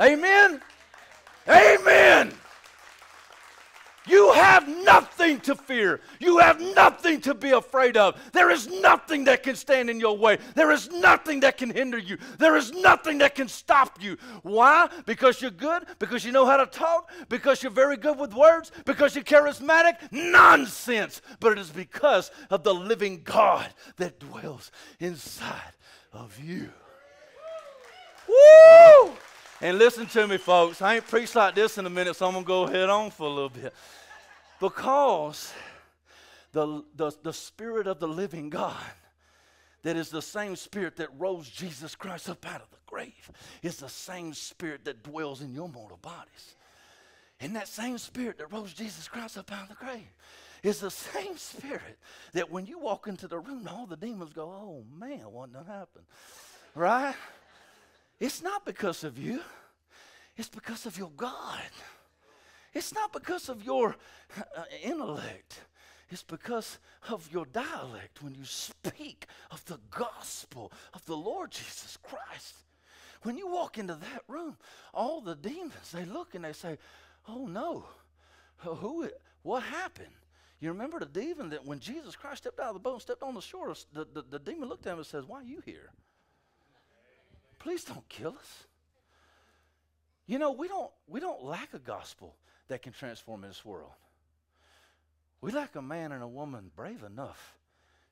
Amen? 0.00 0.60
Amen. 1.48 2.34
You 4.06 4.32
have 4.32 4.68
nothing 4.68 5.40
to 5.40 5.54
fear. 5.54 6.00
You 6.20 6.38
have 6.38 6.60
nothing 6.60 7.20
to 7.22 7.34
be 7.34 7.50
afraid 7.50 7.96
of. 7.96 8.20
There 8.32 8.50
is 8.50 8.68
nothing 8.68 9.24
that 9.24 9.42
can 9.42 9.56
stand 9.56 9.88
in 9.88 9.98
your 9.98 10.16
way. 10.16 10.38
There 10.54 10.70
is 10.72 10.90
nothing 10.90 11.40
that 11.40 11.56
can 11.56 11.70
hinder 11.70 11.98
you. 11.98 12.18
There 12.38 12.56
is 12.56 12.72
nothing 12.72 13.18
that 13.18 13.34
can 13.34 13.48
stop 13.48 14.02
you. 14.02 14.18
Why? 14.42 14.90
Because 15.06 15.40
you're 15.40 15.50
good? 15.50 15.86
Because 15.98 16.24
you 16.24 16.32
know 16.32 16.44
how 16.44 16.58
to 16.58 16.66
talk? 16.66 17.10
Because 17.30 17.62
you're 17.62 17.72
very 17.72 17.96
good 17.96 18.18
with 18.18 18.34
words? 18.34 18.72
Because 18.84 19.14
you're 19.14 19.24
charismatic? 19.24 19.96
Nonsense. 20.12 21.22
But 21.40 21.52
it 21.52 21.58
is 21.58 21.70
because 21.70 22.30
of 22.50 22.62
the 22.62 22.74
living 22.74 23.22
God 23.24 23.72
that 23.96 24.20
dwells 24.20 24.70
inside 25.00 25.72
of 26.12 26.38
you. 26.38 26.70
Woo! 28.28 29.12
And 29.64 29.78
listen 29.78 30.04
to 30.08 30.26
me, 30.26 30.36
folks. 30.36 30.82
I 30.82 30.96
ain't 30.96 31.06
preached 31.08 31.34
like 31.34 31.54
this 31.54 31.78
in 31.78 31.86
a 31.86 31.90
minute, 31.90 32.16
so 32.16 32.26
I'm 32.26 32.34
going 32.34 32.44
to 32.44 32.46
go 32.46 32.66
head 32.66 32.90
on 32.90 33.10
for 33.10 33.26
a 33.26 33.30
little 33.30 33.48
bit. 33.48 33.72
Because 34.60 35.54
the, 36.52 36.84
the, 36.94 37.12
the 37.22 37.32
Spirit 37.32 37.86
of 37.86 37.98
the 37.98 38.06
living 38.06 38.50
God, 38.50 38.76
that 39.82 39.96
is 39.96 40.10
the 40.10 40.20
same 40.20 40.54
Spirit 40.54 40.96
that 40.96 41.08
rose 41.18 41.48
Jesus 41.48 41.94
Christ 41.94 42.28
up 42.28 42.44
out 42.46 42.60
of 42.60 42.70
the 42.72 42.76
grave, 42.84 43.30
is 43.62 43.76
the 43.76 43.88
same 43.88 44.34
Spirit 44.34 44.84
that 44.84 45.02
dwells 45.02 45.40
in 45.40 45.54
your 45.54 45.70
mortal 45.70 45.98
bodies. 46.02 46.56
And 47.40 47.56
that 47.56 47.66
same 47.66 47.96
Spirit 47.96 48.36
that 48.36 48.52
rose 48.52 48.74
Jesus 48.74 49.08
Christ 49.08 49.38
up 49.38 49.50
out 49.50 49.62
of 49.62 49.68
the 49.70 49.82
grave 49.82 50.12
is 50.62 50.80
the 50.80 50.90
same 50.90 51.38
Spirit 51.38 51.98
that 52.34 52.50
when 52.50 52.66
you 52.66 52.78
walk 52.78 53.06
into 53.06 53.28
the 53.28 53.38
room, 53.38 53.66
all 53.72 53.86
the 53.86 53.96
demons 53.96 54.34
go, 54.34 54.42
oh 54.42 54.84
man, 54.94 55.20
what 55.20 55.54
done 55.54 55.64
happened? 55.64 56.04
Right? 56.74 57.14
It's 58.20 58.42
not 58.42 58.64
because 58.64 59.04
of 59.04 59.18
you, 59.18 59.40
it's 60.36 60.48
because 60.48 60.86
of 60.86 60.98
your 60.98 61.10
God. 61.16 61.60
It's 62.72 62.92
not 62.92 63.12
because 63.12 63.48
of 63.48 63.64
your 63.64 63.94
uh, 64.36 64.64
intellect. 64.82 65.60
It's 66.10 66.24
because 66.24 66.78
of 67.08 67.28
your 67.32 67.46
dialect 67.46 68.22
when 68.22 68.34
you 68.34 68.44
speak 68.44 69.26
of 69.50 69.64
the 69.64 69.78
gospel 69.90 70.72
of 70.92 71.04
the 71.06 71.16
Lord 71.16 71.52
Jesus 71.52 71.96
Christ. 72.02 72.56
When 73.22 73.38
you 73.38 73.48
walk 73.48 73.78
into 73.78 73.94
that 73.94 74.22
room, 74.28 74.56
all 74.92 75.20
the 75.20 75.34
demons, 75.34 75.92
they 75.92 76.04
look 76.04 76.34
and 76.34 76.44
they 76.44 76.52
say, 76.52 76.78
Oh 77.26 77.46
no, 77.46 77.86
who, 78.58 79.08
what 79.42 79.62
happened? 79.62 80.12
You 80.60 80.70
remember 80.70 80.98
the 80.98 81.06
demon 81.06 81.50
that 81.50 81.64
when 81.64 81.80
Jesus 81.80 82.16
Christ 82.16 82.38
stepped 82.38 82.60
out 82.60 82.68
of 82.68 82.74
the 82.74 82.80
boat 82.80 82.94
and 82.94 83.02
stepped 83.02 83.22
on 83.22 83.34
the 83.34 83.40
shore, 83.40 83.74
the, 83.92 84.06
the, 84.12 84.24
the 84.30 84.38
demon 84.38 84.68
looked 84.68 84.86
at 84.86 84.92
him 84.92 84.98
and 84.98 85.06
says, 85.06 85.24
Why 85.26 85.40
are 85.40 85.44
you 85.44 85.62
here? 85.64 85.90
Please 87.64 87.82
don't 87.82 88.06
kill 88.10 88.36
us. 88.38 88.64
You 90.26 90.38
know, 90.38 90.52
we 90.52 90.68
don't, 90.68 90.90
we 91.06 91.18
don't 91.18 91.42
lack 91.42 91.72
a 91.72 91.78
gospel 91.78 92.36
that 92.68 92.82
can 92.82 92.92
transform 92.92 93.40
this 93.40 93.64
world. 93.64 93.92
We 95.40 95.50
lack 95.50 95.74
a 95.74 95.80
man 95.80 96.12
and 96.12 96.22
a 96.22 96.28
woman 96.28 96.70
brave 96.76 97.02
enough 97.02 97.56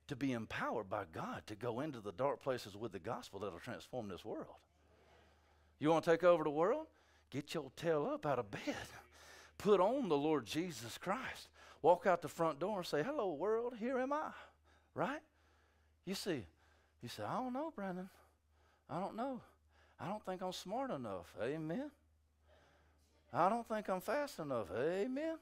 to 0.09 0.17
be 0.17 0.33
empowered 0.33 0.89
by 0.89 1.05
God 1.13 1.43
to 1.49 1.55
go 1.55 1.81
into 1.81 2.01
the 2.01 2.13
dark 2.13 2.43
places 2.43 2.79
with 2.79 2.93
the 2.93 2.99
gospel 2.99 3.41
that'll 3.41 3.59
transform 3.59 4.09
this 4.09 4.25
world. 4.25 4.57
You 5.79 5.91
want 5.91 6.07
to 6.07 6.11
take 6.13 6.25
over 6.25 6.45
the 6.45 6.51
world? 6.51 6.87
Get 7.29 7.53
your 7.53 7.71
tail 7.77 8.11
up 8.11 8.25
out 8.25 8.39
of 8.39 8.51
bed. 8.51 8.89
Put 9.59 9.81
on 9.81 10.09
the 10.09 10.17
Lord 10.17 10.47
Jesus 10.47 10.97
Christ. 10.97 11.49
Walk 11.83 12.07
out 12.07 12.23
the 12.23 12.29
front 12.29 12.59
door 12.59 12.79
and 12.79 12.87
say, 12.87 13.03
Hello, 13.03 13.35
world, 13.35 13.75
here 13.79 13.99
am 13.99 14.15
I. 14.15 14.31
right? 14.95 15.21
You 16.07 16.15
see, 16.15 16.47
you 17.03 17.11
say, 17.11 17.23
I 17.23 17.35
don't 17.35 17.53
know, 17.53 17.71
Brandon. 17.77 18.09
I 18.93 19.01
don't 19.01 19.17
know. 19.17 19.41
I 19.99 20.07
don't 20.07 20.23
think 20.25 20.43
I'm 20.43 20.53
smart 20.53 20.91
enough. 20.91 21.35
Amen. 21.43 21.91
I 23.33 23.49
don't 23.49 23.67
think 23.67 23.89
I'm 23.89 24.01
fast 24.01 24.39
enough. 24.39 24.67
Amen. 24.77 25.37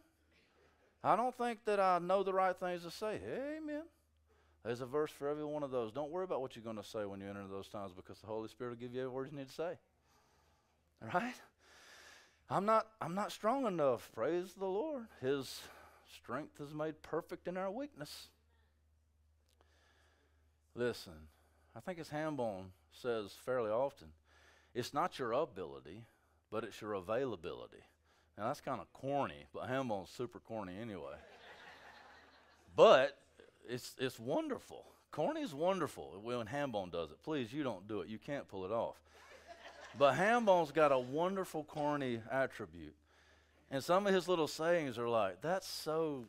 I 1.02 1.16
don't 1.16 1.36
think 1.36 1.64
that 1.64 1.80
I 1.80 1.98
know 1.98 2.22
the 2.22 2.32
right 2.32 2.56
things 2.56 2.84
to 2.84 2.90
say. 2.90 3.18
Amen. 3.26 3.82
There's 4.64 4.82
a 4.82 4.86
verse 4.86 5.10
for 5.10 5.28
every 5.28 5.44
one 5.44 5.64
of 5.64 5.70
those. 5.72 5.90
Don't 5.90 6.10
worry 6.10 6.24
about 6.24 6.42
what 6.42 6.54
you're 6.54 6.64
going 6.64 6.76
to 6.76 6.84
say 6.84 7.06
when 7.06 7.20
you 7.20 7.28
enter 7.28 7.46
those 7.50 7.66
times 7.66 7.92
because 7.92 8.20
the 8.20 8.26
Holy 8.26 8.48
Spirit 8.48 8.70
will 8.70 8.76
give 8.76 8.94
you 8.94 9.00
every 9.00 9.10
word 9.10 9.28
you 9.32 9.38
need 9.38 9.48
to 9.48 9.54
say. 9.54 9.72
All 11.02 11.20
right? 11.20 11.34
I'm 12.48 12.66
not 12.66 12.86
I'm 13.00 13.14
not 13.14 13.32
strong 13.32 13.66
enough. 13.66 14.10
Praise 14.14 14.52
the 14.58 14.66
Lord. 14.66 15.06
His 15.20 15.60
strength 16.14 16.60
is 16.60 16.74
made 16.74 17.02
perfect 17.02 17.48
in 17.48 17.56
our 17.56 17.70
weakness. 17.70 18.28
Listen, 20.74 21.14
I 21.74 21.80
think 21.80 21.98
as 21.98 22.10
Hambone 22.10 22.66
says 22.92 23.32
fairly 23.44 23.70
often, 23.70 24.08
it's 24.74 24.94
not 24.94 25.18
your 25.18 25.32
ability, 25.32 26.04
but 26.50 26.64
it's 26.64 26.80
your 26.80 26.94
availability. 26.94 27.84
Now 28.38 28.46
that's 28.46 28.60
kind 28.60 28.80
of 28.80 28.92
corny, 28.92 29.46
but 29.52 29.68
Hambone's 29.68 30.10
super 30.10 30.38
corny 30.38 30.74
anyway. 30.80 31.16
but 32.76 33.18
it's 33.68 33.94
it's 33.98 34.18
wonderful. 34.18 34.84
Corny 35.10 35.40
is 35.40 35.52
wonderful 35.52 36.20
when 36.22 36.46
Hambone 36.46 36.92
does 36.92 37.10
it. 37.10 37.22
Please, 37.22 37.52
you 37.52 37.62
don't 37.62 37.88
do 37.88 38.00
it. 38.00 38.08
You 38.08 38.18
can't 38.18 38.46
pull 38.46 38.64
it 38.64 38.70
off. 38.70 38.96
but 39.98 40.14
Hambone's 40.14 40.70
got 40.70 40.92
a 40.92 40.98
wonderful 40.98 41.64
corny 41.64 42.20
attribute. 42.30 42.94
And 43.72 43.82
some 43.82 44.06
of 44.06 44.14
his 44.14 44.28
little 44.28 44.48
sayings 44.48 44.98
are 44.98 45.08
like, 45.08 45.40
that's 45.40 45.68
so 45.68 46.26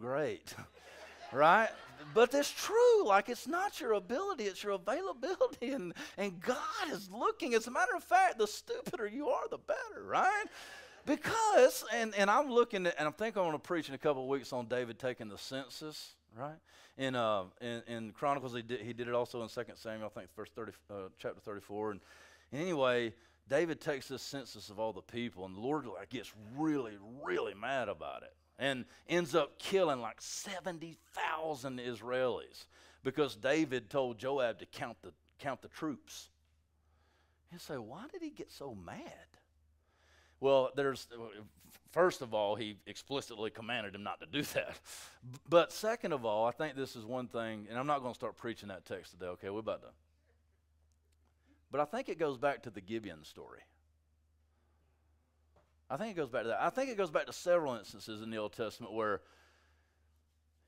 great. 0.00 0.54
right? 1.32 1.68
But 2.14 2.32
it's 2.34 2.50
true. 2.50 3.04
Like, 3.04 3.28
it's 3.28 3.46
not 3.46 3.80
your 3.80 3.92
ability, 3.92 4.44
it's 4.44 4.62
your 4.62 4.72
availability. 4.72 5.70
And, 5.78 5.92
and 6.16 6.40
God 6.40 6.56
is 6.90 7.10
looking. 7.10 7.54
As 7.54 7.66
a 7.66 7.70
matter 7.70 7.94
of 7.94 8.02
fact, 8.02 8.38
the 8.38 8.46
stupider 8.46 9.06
you 9.06 9.28
are, 9.28 9.48
the 9.50 9.58
better, 9.58 10.02
right? 10.04 10.46
Because, 11.04 11.84
and, 11.94 12.14
and 12.16 12.30
I'm 12.30 12.50
looking 12.50 12.86
at, 12.86 12.94
and 12.98 13.06
I'm 13.06 13.12
thinking 13.12 13.40
I'm 13.40 13.48
going 13.48 13.58
to 13.58 13.62
preach 13.62 13.88
in 13.88 13.94
a 13.94 13.98
couple 13.98 14.22
of 14.22 14.28
weeks 14.28 14.52
on 14.52 14.66
David 14.66 14.98
taking 14.98 15.28
the 15.28 15.38
census, 15.38 16.14
right? 16.36 16.56
In, 16.96 17.14
uh, 17.14 17.44
in, 17.60 17.82
in 17.86 18.10
Chronicles, 18.12 18.54
he 18.54 18.62
did, 18.62 18.80
he 18.80 18.92
did 18.92 19.08
it 19.08 19.14
also 19.14 19.42
in 19.42 19.48
2 19.48 19.62
Samuel, 19.74 20.10
I 20.14 20.20
think, 20.20 20.34
verse 20.34 20.50
30, 20.54 20.72
uh, 20.90 20.94
chapter 21.18 21.40
34. 21.40 21.92
And, 21.92 22.00
and 22.52 22.62
anyway, 22.62 23.12
David 23.48 23.80
takes 23.80 24.08
this 24.08 24.22
census 24.22 24.70
of 24.70 24.78
all 24.78 24.92
the 24.92 25.02
people, 25.02 25.44
and 25.44 25.54
the 25.54 25.60
Lord 25.60 25.86
like, 25.86 26.10
gets 26.10 26.32
really, 26.56 26.94
really 27.22 27.54
mad 27.54 27.88
about 27.88 28.22
it 28.22 28.32
and 28.58 28.84
ends 29.08 29.34
up 29.34 29.58
killing 29.58 30.00
like 30.00 30.20
70,000 30.20 31.78
Israelis 31.78 32.66
because 33.04 33.36
David 33.36 33.88
told 33.90 34.18
Joab 34.18 34.58
to 34.58 34.66
count 34.66 34.96
the, 35.02 35.12
count 35.38 35.62
the 35.62 35.68
troops. 35.68 36.28
And 37.50 37.60
say, 37.60 37.76
why 37.76 38.04
did 38.12 38.22
he 38.22 38.30
get 38.30 38.50
so 38.50 38.74
mad? 38.74 38.98
Well, 40.40 40.70
there's, 40.76 41.08
first 41.92 42.20
of 42.20 42.34
all, 42.34 42.56
he 42.56 42.76
explicitly 42.86 43.50
commanded 43.50 43.94
him 43.94 44.02
not 44.02 44.20
to 44.20 44.26
do 44.26 44.42
that. 44.54 44.76
But 45.48 45.72
second 45.72 46.12
of 46.12 46.24
all, 46.24 46.44
I 46.46 46.50
think 46.50 46.76
this 46.76 46.96
is 46.96 47.04
one 47.04 47.28
thing, 47.28 47.66
and 47.70 47.78
I'm 47.78 47.86
not 47.86 48.00
going 48.00 48.12
to 48.12 48.18
start 48.18 48.36
preaching 48.36 48.68
that 48.68 48.84
text 48.84 49.12
today, 49.12 49.26
okay? 49.26 49.50
We're 49.50 49.60
about 49.60 49.82
to. 49.82 49.88
But 51.70 51.80
I 51.80 51.84
think 51.84 52.08
it 52.08 52.18
goes 52.18 52.38
back 52.38 52.62
to 52.64 52.70
the 52.70 52.80
Gideon 52.80 53.24
story. 53.24 53.60
I 55.90 55.96
think 55.96 56.10
it 56.10 56.16
goes 56.16 56.28
back 56.28 56.42
to 56.42 56.48
that. 56.48 56.60
I 56.60 56.70
think 56.70 56.90
it 56.90 56.98
goes 56.98 57.10
back 57.10 57.26
to 57.26 57.32
several 57.32 57.74
instances 57.74 58.20
in 58.20 58.30
the 58.30 58.36
Old 58.36 58.52
Testament 58.52 58.92
where, 58.92 59.22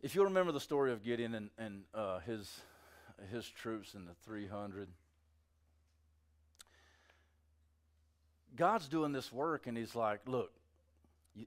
if 0.00 0.14
you'll 0.14 0.24
remember 0.24 0.50
the 0.50 0.60
story 0.60 0.92
of 0.92 1.04
Gideon 1.04 1.34
and, 1.34 1.50
and 1.58 1.82
uh, 1.94 2.20
his, 2.20 2.60
his 3.30 3.46
troops 3.46 3.92
and 3.92 4.08
the 4.08 4.14
300, 4.24 4.88
God's 8.56 8.88
doing 8.88 9.12
this 9.12 9.32
work, 9.32 9.66
and 9.66 9.76
He's 9.76 9.94
like, 9.94 10.20
"Look, 10.26 10.52
you, 11.34 11.46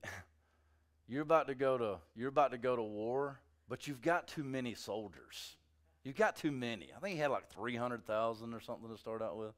you're 1.08 1.22
about 1.22 1.48
to 1.48 1.56
go 1.56 1.78
to 1.78 1.98
you're 2.16 2.30
about 2.30 2.52
to 2.52 2.58
go 2.58 2.76
to 2.76 2.82
war, 2.82 3.40
but 3.68 3.88
you've 3.88 4.02
got 4.02 4.28
too 4.28 4.44
many 4.44 4.74
soldiers. 4.74 5.56
You've 6.04 6.16
got 6.16 6.36
too 6.36 6.52
many. 6.52 6.90
I 6.96 7.00
think 7.00 7.16
He 7.16 7.20
had 7.20 7.32
like 7.32 7.50
300,000 7.50 8.54
or 8.54 8.60
something 8.62 8.90
to 8.90 8.98
start 8.98 9.22
out 9.22 9.38
with, 9.38 9.54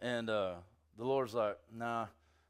and 0.00 0.28
uh, 0.28 0.54
the 0.96 1.04
Lord's 1.04 1.34
like, 1.34 1.58
Nah." 1.72 2.06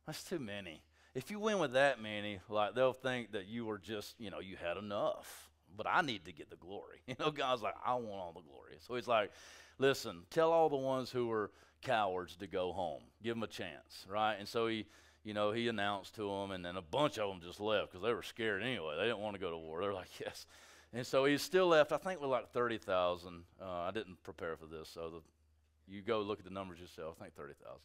That's 0.08 0.24
too 0.24 0.38
many. 0.38 0.80
If 1.14 1.30
you 1.30 1.38
win 1.38 1.58
with 1.58 1.74
that 1.74 2.00
many, 2.00 2.40
like 2.48 2.74
they'll 2.74 2.94
think 2.94 3.32
that 3.32 3.46
you 3.46 3.66
were 3.66 3.76
just, 3.76 4.18
you 4.18 4.30
know, 4.30 4.40
you 4.40 4.56
had 4.56 4.78
enough. 4.78 5.50
But 5.76 5.86
I 5.86 6.00
need 6.00 6.24
to 6.24 6.32
get 6.32 6.48
the 6.48 6.56
glory. 6.56 7.02
You 7.06 7.14
know, 7.20 7.30
God's 7.30 7.60
like, 7.60 7.74
I 7.84 7.92
want 7.92 8.08
all 8.08 8.32
the 8.32 8.40
glory. 8.40 8.78
So 8.80 8.94
he's 8.94 9.06
like, 9.06 9.30
listen, 9.78 10.22
tell 10.30 10.50
all 10.50 10.70
the 10.70 10.76
ones 10.76 11.10
who 11.10 11.26
were 11.26 11.50
cowards 11.82 12.36
to 12.36 12.46
go 12.46 12.72
home. 12.72 13.02
Give 13.22 13.34
them 13.34 13.42
a 13.42 13.48
chance, 13.48 14.06
right? 14.10 14.36
And 14.38 14.48
so 14.48 14.66
he, 14.66 14.86
you 15.24 15.34
know, 15.34 15.52
he 15.52 15.68
announced 15.68 16.14
to 16.14 16.22
them, 16.22 16.52
and 16.52 16.64
then 16.64 16.76
a 16.76 16.82
bunch 16.82 17.18
of 17.18 17.28
them 17.28 17.42
just 17.46 17.60
left 17.60 17.92
because 17.92 18.02
they 18.02 18.14
were 18.14 18.22
scared 18.22 18.62
anyway. 18.62 18.96
They 18.96 19.04
didn't 19.04 19.18
want 19.18 19.34
to 19.34 19.40
go 19.40 19.50
to 19.50 19.58
war. 19.58 19.82
They're 19.82 19.92
like, 19.92 20.08
yes. 20.20 20.46
And 20.94 21.06
so 21.06 21.26
he's 21.26 21.42
still 21.42 21.68
left, 21.68 21.92
I 21.92 21.98
think, 21.98 22.22
with 22.22 22.30
like 22.30 22.48
30,000. 22.48 23.42
Uh, 23.60 23.64
I 23.64 23.90
didn't 23.90 24.22
prepare 24.22 24.56
for 24.56 24.64
this, 24.64 24.88
so 24.88 25.10
the, 25.10 25.94
you 25.94 26.00
go 26.00 26.22
look 26.22 26.38
at 26.38 26.46
the 26.46 26.50
numbers 26.50 26.80
yourself. 26.80 27.16
I 27.20 27.24
think 27.24 27.36
30,000. 27.36 27.78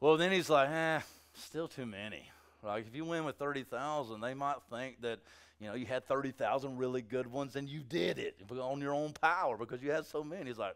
Well, 0.00 0.16
then 0.16 0.32
he's 0.32 0.48
like, 0.48 0.70
eh, 0.70 1.00
still 1.34 1.68
too 1.68 1.84
many. 1.84 2.30
Like 2.62 2.86
if 2.86 2.96
you 2.96 3.04
win 3.04 3.24
with 3.24 3.36
30,000, 3.36 4.20
they 4.20 4.32
might 4.32 4.56
think 4.70 5.02
that, 5.02 5.18
you 5.60 5.68
know, 5.68 5.74
you 5.74 5.84
had 5.84 6.06
30,000 6.06 6.78
really 6.78 7.02
good 7.02 7.26
ones 7.26 7.54
and 7.54 7.68
you 7.68 7.80
did 7.80 8.18
it 8.18 8.40
on 8.50 8.80
your 8.80 8.94
own 8.94 9.12
power 9.12 9.58
because 9.58 9.82
you 9.82 9.90
had 9.90 10.06
so 10.06 10.24
many. 10.24 10.46
He's 10.46 10.58
like, 10.58 10.74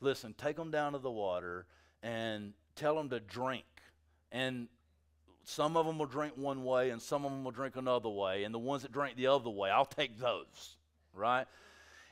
listen, 0.00 0.34
take 0.36 0.56
them 0.56 0.70
down 0.70 0.92
to 0.92 0.98
the 0.98 1.10
water 1.10 1.64
and 2.02 2.52
tell 2.74 2.94
them 2.94 3.08
to 3.08 3.20
drink. 3.20 3.64
And 4.30 4.68
some 5.44 5.78
of 5.78 5.86
them 5.86 5.98
will 5.98 6.06
drink 6.06 6.34
one 6.36 6.62
way 6.62 6.90
and 6.90 7.00
some 7.00 7.24
of 7.24 7.30
them 7.30 7.42
will 7.42 7.52
drink 7.52 7.76
another 7.76 8.10
way. 8.10 8.44
And 8.44 8.54
the 8.54 8.58
ones 8.58 8.82
that 8.82 8.92
drink 8.92 9.16
the 9.16 9.28
other 9.28 9.48
way, 9.48 9.70
I'll 9.70 9.86
take 9.86 10.18
those, 10.18 10.76
right? 11.14 11.46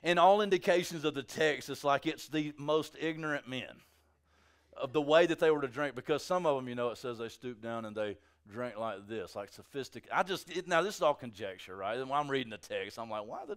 And 0.02 0.18
all 0.18 0.40
indications 0.40 1.04
of 1.04 1.12
the 1.12 1.22
text, 1.22 1.68
it's 1.68 1.84
like 1.84 2.06
it's 2.06 2.28
the 2.28 2.54
most 2.56 2.96
ignorant 2.98 3.46
men 3.46 3.82
of 4.80 4.92
the 4.92 5.00
way 5.00 5.26
that 5.26 5.38
they 5.38 5.50
were 5.50 5.60
to 5.60 5.68
drink 5.68 5.94
because 5.94 6.22
some 6.22 6.46
of 6.46 6.56
them, 6.56 6.68
you 6.68 6.74
know, 6.74 6.90
it 6.90 6.98
says 6.98 7.18
they 7.18 7.28
stooped 7.28 7.62
down 7.62 7.84
and 7.84 7.96
they 7.96 8.16
drank 8.50 8.76
like 8.76 9.06
this, 9.08 9.34
like 9.34 9.50
sophisticated. 9.50 10.12
I 10.12 10.22
just 10.22 10.50
it, 10.50 10.68
now 10.68 10.82
this 10.82 10.96
is 10.96 11.02
all 11.02 11.14
conjecture, 11.14 11.76
right? 11.76 11.98
And 11.98 12.08
when 12.08 12.18
I'm 12.18 12.30
reading 12.30 12.50
the 12.50 12.58
text, 12.58 12.98
I'm 12.98 13.10
like, 13.10 13.26
why 13.26 13.44
the? 13.46 13.56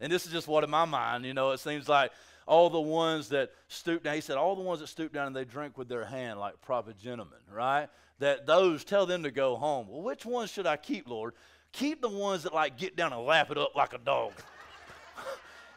And 0.00 0.12
this 0.12 0.26
is 0.26 0.32
just 0.32 0.48
what 0.48 0.64
in 0.64 0.70
my 0.70 0.84
mind, 0.84 1.24
you 1.24 1.34
know, 1.34 1.50
it 1.50 1.60
seems 1.60 1.88
like 1.88 2.12
all 2.46 2.70
the 2.70 2.80
ones 2.80 3.28
that 3.30 3.50
stoop 3.68 4.02
down. 4.02 4.14
He 4.14 4.20
said 4.20 4.36
all 4.36 4.56
the 4.56 4.62
ones 4.62 4.80
that 4.80 4.88
stoop 4.88 5.12
down 5.12 5.26
and 5.26 5.36
they 5.36 5.44
drink 5.44 5.76
with 5.76 5.88
their 5.88 6.04
hand, 6.04 6.38
like 6.38 6.60
proper 6.60 6.92
gentlemen, 6.92 7.38
right? 7.52 7.88
That 8.18 8.46
those 8.46 8.84
tell 8.84 9.06
them 9.06 9.22
to 9.22 9.30
go 9.30 9.56
home. 9.56 9.86
Well, 9.88 10.02
which 10.02 10.24
ones 10.24 10.50
should 10.50 10.66
I 10.66 10.76
keep, 10.76 11.08
Lord? 11.08 11.34
Keep 11.72 12.00
the 12.00 12.08
ones 12.08 12.44
that 12.44 12.54
like 12.54 12.78
get 12.78 12.96
down 12.96 13.12
and 13.12 13.24
lap 13.24 13.50
it 13.50 13.58
up 13.58 13.74
like 13.76 13.92
a 13.92 13.98
dog. 13.98 14.32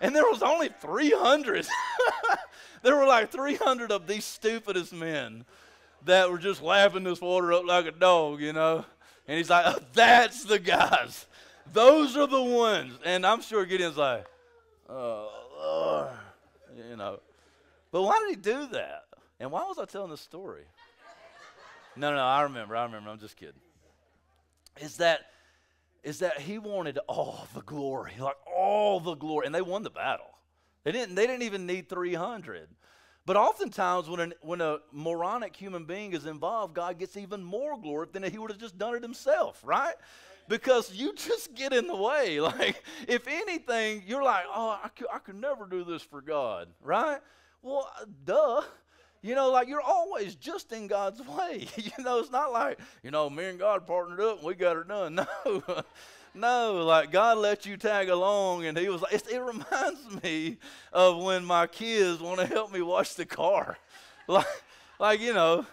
And 0.02 0.16
there 0.16 0.24
was 0.24 0.42
only 0.42 0.70
300. 0.70 1.68
there 2.82 2.96
were 2.96 3.06
like 3.06 3.32
300 3.32 3.92
of 3.92 4.08
these 4.08 4.26
stupidest 4.26 4.92
men 4.92 5.46
that 6.06 6.30
were 6.30 6.40
just 6.40 6.62
lapping 6.62 7.04
this 7.04 7.22
water 7.22 7.54
up 7.54 7.66
like 7.66 7.86
a 7.86 7.92
dog, 7.92 8.42
you 8.42 8.52
know. 8.52 8.84
And 9.28 9.38
he's 9.38 9.50
like, 9.50 9.66
oh, 9.68 9.80
that's 9.94 10.44
the 10.44 10.60
guys. 10.60 11.28
Those 11.72 12.18
are 12.18 12.28
the 12.28 12.42
ones. 12.42 12.98
And 13.06 13.26
I'm 13.26 13.42
sure 13.42 13.64
Gideon's 13.66 13.98
like, 13.98 14.26
oh, 14.90 15.30
Lord. 15.58 16.10
You 16.90 16.98
know. 16.98 17.20
But 17.92 18.02
why 18.02 18.20
did 18.20 18.30
he 18.30 18.42
do 18.42 18.68
that? 18.74 19.06
And 19.40 19.52
why 19.52 19.64
was 19.64 19.78
I 19.78 19.86
telling 19.86 20.10
this 20.10 20.22
story? 20.22 20.64
No, 21.96 22.14
no, 22.14 22.24
I 22.24 22.42
remember. 22.44 22.76
I 22.76 22.84
remember. 22.84 23.10
I'm 23.10 23.20
just 23.20 23.38
kidding. 23.38 23.54
Is 24.80 24.98
that 24.98 25.32
is 26.04 26.20
that 26.20 26.40
he 26.42 26.58
wanted 26.58 27.00
all 27.08 27.48
the 27.54 27.62
glory, 27.62 28.14
like 28.20 28.38
all 28.46 29.00
the 29.00 29.16
glory, 29.16 29.46
and 29.46 29.54
they 29.54 29.62
won 29.62 29.84
the 29.84 29.90
battle. 29.90 30.26
They 30.84 30.92
didn't, 30.92 31.16
they 31.16 31.28
didn't 31.28 31.44
even 31.44 31.66
need 31.66 31.90
300. 31.90 32.68
But 33.26 33.38
oftentimes, 33.38 34.10
when, 34.10 34.20
an, 34.20 34.34
when 34.42 34.62
a 34.62 34.80
moronic 34.92 35.56
human 35.56 35.86
being 35.86 36.14
is 36.14 36.26
involved, 36.26 36.74
God 36.74 36.98
gets 36.98 37.18
even 37.18 37.44
more 37.44 37.80
glory 37.80 38.08
than 38.12 38.24
he 38.24 38.40
would 38.40 38.50
have 38.50 38.60
just 38.60 38.80
done 38.80 38.96
it 38.96 39.04
himself, 39.04 39.62
right? 39.64 39.94
Because 40.48 40.92
you 40.94 41.14
just 41.16 41.54
get 41.54 41.72
in 41.72 41.86
the 41.88 41.96
way. 41.96 42.40
Like, 42.42 42.84
if 43.08 43.28
anything, 43.28 44.04
you're 44.08 44.24
like, 44.24 44.46
oh, 44.54 44.80
I 44.84 44.88
could, 44.90 45.08
I 45.14 45.20
could 45.20 45.40
never 45.40 45.68
do 45.68 45.84
this 45.84 46.02
for 46.02 46.22
God, 46.22 46.68
right? 46.82 47.20
Well, 47.62 47.88
duh. 48.26 48.62
You 49.23 49.36
know, 49.36 49.51
like 49.51 49.67
you're 49.67 49.81
always 49.81 50.36
just 50.36 50.71
in 50.71 50.88
God's 50.88 51.21
way. 51.38 51.67
you 51.77 51.91
know, 52.03 52.19
it's 52.19 52.31
not 52.31 52.51
like, 52.51 52.79
you 53.03 53.12
know, 53.12 53.29
me 53.29 53.45
and 53.45 53.60
God 53.60 53.86
partnered 53.86 54.19
up 54.19 54.38
and 54.38 54.45
we 54.47 54.55
got 54.55 54.75
her 54.75 54.84
done. 54.84 55.15
No. 55.45 55.84
No, 56.34 56.86
like 56.86 57.12
God 57.12 57.39
let 57.39 57.65
you 57.65 57.75
tag 57.75 58.07
along, 58.07 58.65
and 58.65 58.77
He 58.77 58.88
was 58.88 59.01
like, 59.01 59.13
it 59.13 59.38
reminds 59.41 60.23
me 60.23 60.60
of 60.93 61.21
when 61.21 61.43
my 61.43 61.67
kids 61.67 62.21
want 62.21 62.39
to 62.39 62.45
help 62.45 62.71
me 62.71 62.81
wash 62.81 63.15
the 63.15 63.25
car. 63.25 63.77
like, 64.27 64.45
like, 64.97 65.19
you 65.19 65.34
know, 65.34 65.65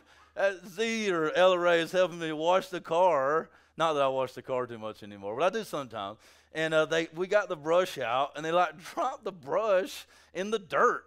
Z 0.66 1.12
or 1.12 1.30
Ella 1.30 1.56
Ray 1.56 1.80
is 1.80 1.92
helping 1.92 2.18
me 2.18 2.32
wash 2.32 2.68
the 2.70 2.80
car. 2.80 3.50
Not 3.76 3.92
that 3.92 4.02
I 4.02 4.08
wash 4.08 4.32
the 4.32 4.42
car 4.42 4.66
too 4.66 4.78
much 4.78 5.04
anymore, 5.04 5.36
but 5.38 5.44
I 5.44 5.50
do 5.56 5.62
sometimes. 5.62 6.18
and 6.52 6.74
uh, 6.74 6.86
they 6.86 7.06
we 7.14 7.28
got 7.28 7.48
the 7.48 7.56
brush 7.56 7.96
out, 7.96 8.32
and 8.34 8.44
they 8.44 8.50
like 8.50 8.76
dropped 8.82 9.22
the 9.22 9.30
brush 9.30 10.06
in 10.34 10.50
the 10.50 10.58
dirt. 10.58 11.06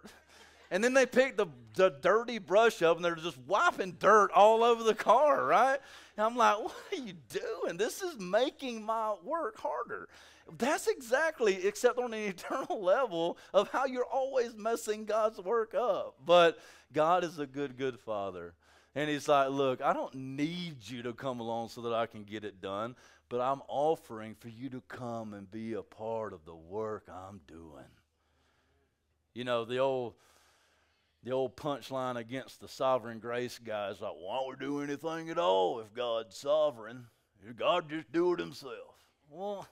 And 0.72 0.82
then 0.82 0.94
they 0.94 1.04
pick 1.04 1.36
the, 1.36 1.48
the 1.74 1.90
dirty 2.00 2.38
brush 2.38 2.80
up 2.80 2.96
and 2.96 3.04
they're 3.04 3.14
just 3.14 3.36
wiping 3.46 3.98
dirt 4.00 4.30
all 4.34 4.64
over 4.64 4.82
the 4.82 4.94
car, 4.94 5.44
right? 5.44 5.78
And 6.16 6.24
I'm 6.24 6.34
like, 6.34 6.58
what 6.58 6.74
are 6.90 6.96
you 6.96 7.12
doing? 7.28 7.76
This 7.76 8.00
is 8.00 8.18
making 8.18 8.82
my 8.82 9.14
work 9.22 9.58
harder. 9.58 10.08
That's 10.56 10.86
exactly, 10.86 11.66
except 11.66 11.98
on 11.98 12.14
an 12.14 12.20
eternal 12.26 12.82
level, 12.82 13.36
of 13.52 13.68
how 13.68 13.84
you're 13.84 14.06
always 14.06 14.56
messing 14.56 15.04
God's 15.04 15.38
work 15.40 15.74
up. 15.74 16.14
But 16.24 16.58
God 16.90 17.22
is 17.22 17.38
a 17.38 17.46
good, 17.46 17.76
good 17.76 18.00
Father. 18.00 18.54
And 18.94 19.10
He's 19.10 19.28
like, 19.28 19.50
look, 19.50 19.82
I 19.82 19.92
don't 19.92 20.14
need 20.14 20.88
you 20.88 21.02
to 21.02 21.12
come 21.12 21.40
along 21.40 21.68
so 21.68 21.82
that 21.82 21.92
I 21.92 22.06
can 22.06 22.24
get 22.24 22.44
it 22.44 22.62
done, 22.62 22.96
but 23.28 23.42
I'm 23.42 23.60
offering 23.68 24.36
for 24.40 24.48
you 24.48 24.70
to 24.70 24.80
come 24.88 25.34
and 25.34 25.50
be 25.50 25.74
a 25.74 25.82
part 25.82 26.32
of 26.32 26.46
the 26.46 26.56
work 26.56 27.10
I'm 27.10 27.42
doing. 27.46 27.84
You 29.34 29.44
know, 29.44 29.66
the 29.66 29.78
old 29.78 30.14
the 31.22 31.32
old 31.32 31.56
punchline 31.56 32.16
against 32.16 32.60
the 32.60 32.68
sovereign 32.68 33.18
grace 33.18 33.58
guys 33.58 34.00
like, 34.00 34.12
why 34.18 34.36
don't 34.36 34.60
we 34.60 34.66
do 34.66 34.82
anything 34.82 35.30
at 35.30 35.38
all 35.38 35.80
if 35.80 35.94
God's 35.94 36.36
sovereign? 36.36 37.06
God 37.56 37.88
just 37.88 38.12
do 38.12 38.32
it 38.34 38.40
himself. 38.40 38.96
Well, 39.30 39.66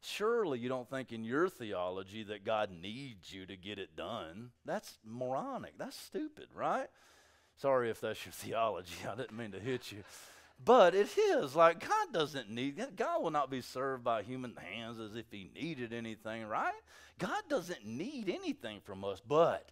surely 0.00 0.58
you 0.58 0.68
don't 0.68 0.88
think 0.88 1.12
in 1.12 1.24
your 1.24 1.48
theology 1.48 2.22
that 2.24 2.44
God 2.44 2.70
needs 2.70 3.32
you 3.32 3.46
to 3.46 3.56
get 3.56 3.78
it 3.78 3.96
done. 3.96 4.50
That's 4.64 4.98
moronic. 5.04 5.78
That's 5.78 5.98
stupid, 5.98 6.46
right? 6.54 6.88
Sorry 7.56 7.90
if 7.90 8.00
that's 8.00 8.24
your 8.24 8.32
theology. 8.34 8.96
I 9.10 9.14
didn't 9.16 9.36
mean 9.36 9.52
to 9.52 9.60
hit 9.60 9.92
you. 9.92 10.04
But 10.64 10.94
it 10.94 11.08
is. 11.18 11.54
Like, 11.54 11.86
God 11.86 12.12
doesn't 12.12 12.50
need, 12.50 12.80
God 12.96 13.22
will 13.22 13.30
not 13.30 13.50
be 13.50 13.60
served 13.60 14.04
by 14.04 14.22
human 14.22 14.56
hands 14.56 14.98
as 14.98 15.14
if 15.14 15.26
he 15.30 15.50
needed 15.54 15.92
anything, 15.92 16.46
right? 16.46 16.72
God 17.18 17.42
doesn't 17.48 17.84
need 17.84 18.28
anything 18.30 18.80
from 18.82 19.04
us, 19.04 19.20
but 19.26 19.70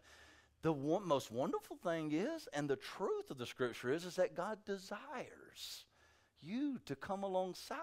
the 0.64 0.72
one, 0.72 1.06
most 1.06 1.30
wonderful 1.30 1.76
thing 1.76 2.10
is, 2.10 2.48
and 2.54 2.68
the 2.68 2.76
truth 2.76 3.30
of 3.30 3.36
the 3.36 3.44
scripture 3.44 3.92
is, 3.92 4.06
is 4.06 4.16
that 4.16 4.34
God 4.34 4.58
desires 4.64 5.84
you 6.40 6.80
to 6.86 6.96
come 6.96 7.22
alongside. 7.22 7.76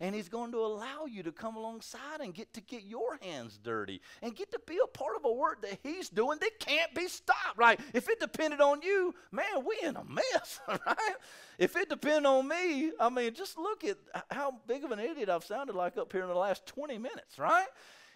And 0.00 0.14
He's 0.14 0.30
going 0.30 0.50
to 0.52 0.58
allow 0.58 1.04
you 1.04 1.22
to 1.24 1.30
come 1.30 1.56
alongside 1.56 2.20
and 2.20 2.32
get 2.32 2.54
to 2.54 2.62
get 2.62 2.84
your 2.84 3.18
hands 3.20 3.58
dirty 3.62 4.00
and 4.22 4.34
get 4.34 4.50
to 4.52 4.60
be 4.66 4.78
a 4.82 4.86
part 4.86 5.16
of 5.16 5.26
a 5.26 5.32
work 5.32 5.60
that 5.60 5.78
He's 5.82 6.08
doing 6.08 6.38
that 6.40 6.58
can't 6.58 6.94
be 6.94 7.06
stopped, 7.06 7.58
right? 7.58 7.78
If 7.92 8.08
it 8.08 8.18
depended 8.18 8.62
on 8.62 8.80
you, 8.80 9.14
man, 9.30 9.66
we 9.66 9.76
in 9.86 9.96
a 9.96 10.04
mess, 10.04 10.58
right? 10.68 11.16
If 11.58 11.76
it 11.76 11.90
depended 11.90 12.24
on 12.24 12.48
me, 12.48 12.92
I 12.98 13.10
mean, 13.10 13.34
just 13.34 13.58
look 13.58 13.84
at 13.84 13.98
how 14.30 14.54
big 14.66 14.84
of 14.84 14.90
an 14.90 15.00
idiot 15.00 15.28
I've 15.28 15.44
sounded 15.44 15.76
like 15.76 15.98
up 15.98 16.10
here 16.12 16.22
in 16.22 16.28
the 16.28 16.34
last 16.34 16.64
20 16.64 16.96
minutes, 16.96 17.38
right? 17.38 17.68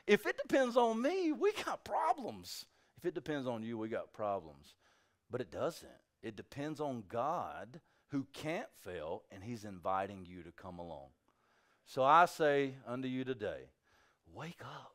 If 0.06 0.24
it 0.24 0.38
depends 0.38 0.78
on 0.78 1.02
me, 1.02 1.32
we 1.32 1.52
got 1.52 1.84
problems. 1.84 2.64
If 3.00 3.06
it 3.06 3.14
depends 3.14 3.48
on 3.48 3.62
you, 3.62 3.78
we 3.78 3.88
got 3.88 4.12
problems. 4.12 4.74
But 5.30 5.40
it 5.40 5.50
doesn't. 5.50 5.88
It 6.22 6.36
depends 6.36 6.80
on 6.80 7.04
God 7.08 7.80
who 8.08 8.26
can't 8.34 8.68
fail, 8.84 9.22
and 9.32 9.42
He's 9.42 9.64
inviting 9.64 10.26
you 10.28 10.42
to 10.42 10.52
come 10.52 10.78
along. 10.78 11.06
So 11.86 12.02
I 12.02 12.26
say 12.26 12.74
unto 12.86 13.08
you 13.08 13.24
today, 13.24 13.70
wake 14.34 14.60
up. 14.60 14.92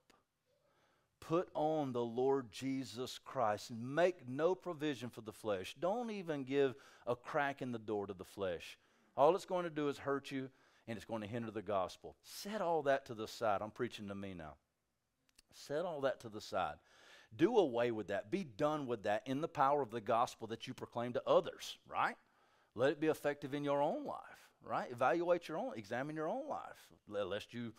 Put 1.20 1.50
on 1.56 1.94
the 1.94 2.04
Lord 2.06 2.52
Jesus 2.52 3.18
Christ 3.18 3.72
and 3.72 3.96
make 3.96 4.30
no 4.30 4.54
provision 4.54 5.10
for 5.10 5.22
the 5.22 5.32
flesh. 5.32 5.76
Don't 5.80 6.12
even 6.12 6.44
give 6.44 6.76
a 7.08 7.16
crack 7.16 7.64
in 7.64 7.72
the 7.72 7.80
door 7.80 8.06
to 8.06 8.14
the 8.14 8.24
flesh. 8.24 8.78
All 9.18 9.36
it's 9.36 9.46
going 9.46 9.64
to 9.64 9.72
do 9.72 9.90
is 9.90 9.98
hurt 9.98 10.30
you 10.30 10.50
and 10.88 10.96
it's 10.96 11.06
going 11.06 11.22
to 11.22 11.28
hinder 11.28 11.50
the 11.50 11.64
gospel. 11.64 12.16
Set 12.22 12.62
all 12.62 12.84
that 12.84 13.08
to 13.08 13.16
the 13.16 13.28
side. 13.28 13.62
I'm 13.64 13.72
preaching 13.72 14.08
to 14.10 14.16
me 14.16 14.36
now. 14.36 14.54
Set 15.52 15.84
all 15.84 16.02
that 16.02 16.20
to 16.20 16.30
the 16.30 16.42
side. 16.42 16.76
Do 17.36 17.58
away 17.58 17.92
with 17.92 18.08
that. 18.08 18.32
Be 18.32 18.44
done 18.44 18.88
with 18.88 19.04
that 19.04 19.24
in 19.26 19.42
the 19.42 19.48
power 19.48 19.82
of 19.82 19.92
the 19.92 20.02
gospel 20.02 20.48
that 20.48 20.68
you 20.68 20.74
proclaim 20.74 21.14
to 21.14 21.24
others, 21.28 21.78
right? 21.88 22.16
Let 22.76 22.92
it 22.92 23.00
be 23.00 23.08
effective 23.08 23.54
in 23.54 23.64
your 23.64 23.82
own 23.82 24.06
life, 24.06 24.50
right? 24.64 24.92
Evaluate 24.92 25.48
your 25.48 25.58
own, 25.58 25.74
examine 25.76 26.16
your 26.16 26.28
own 26.28 26.48
life, 26.48 26.88
lest 27.08 27.54
you 27.54 27.74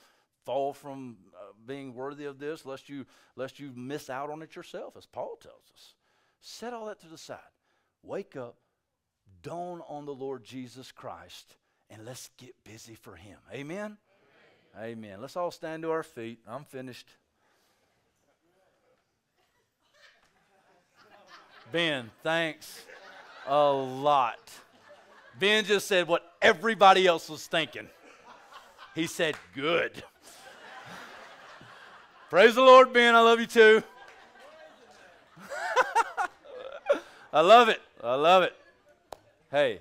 fall 0.45 0.73
from 0.73 1.17
uh, 1.35 1.53
being 1.67 1.95
worthy 1.95 2.25
of 2.25 2.39
this, 2.39 2.65
lest 2.65 2.89
you 2.89 3.05
lest 3.35 3.59
you 3.59 3.73
miss 3.75 4.09
out 4.09 4.31
on 4.31 4.43
it 4.43 4.57
yourself, 4.57 4.97
as 4.97 5.05
Paul 5.05 5.37
tells 5.43 5.71
us. 5.75 5.95
Set 6.41 6.73
all 6.73 6.87
that 6.87 7.01
to 7.01 7.09
the 7.09 7.19
side. 7.19 7.39
Wake 8.03 8.37
up, 8.37 8.57
don 9.43 9.83
on 9.89 10.07
the 10.07 10.15
Lord 10.15 10.45
Jesus 10.45 10.93
Christ, 10.93 11.57
and 11.91 12.05
let's 12.05 12.31
get 12.39 12.55
busy 12.65 12.95
for 12.95 13.17
Him. 13.17 13.39
Amen. 13.53 13.99
Amen. 14.79 14.93
Amen. 14.93 15.21
Let's 15.21 15.37
all 15.37 15.51
stand 15.51 15.83
to 15.83 15.91
our 15.91 16.03
feet. 16.03 16.41
I'm 16.47 16.65
finished. 16.65 17.09
Ben, 21.73 22.11
thanks 22.23 22.85
a 23.47 23.71
lot. 23.71 24.39
Ben 25.39 25.65
just 25.65 25.87
said 25.87 26.09
what 26.09 26.35
everybody 26.41 27.07
else 27.07 27.29
was 27.29 27.47
thinking. 27.47 27.89
He 28.95 29.07
said, 29.07 29.37
Good. 29.55 30.03
Praise 32.31 32.55
the 32.55 32.63
Lord, 32.63 32.93
Ben. 32.93 33.15
I 33.15 33.21
love 33.21 33.41
you 33.41 33.47
too. 33.47 33.83
I 37.33 37.41
love 37.41 37.69
it. 37.69 37.81
I 38.03 38.15
love 38.15 38.43
it. 38.43 38.57
Hey, 39.51 39.81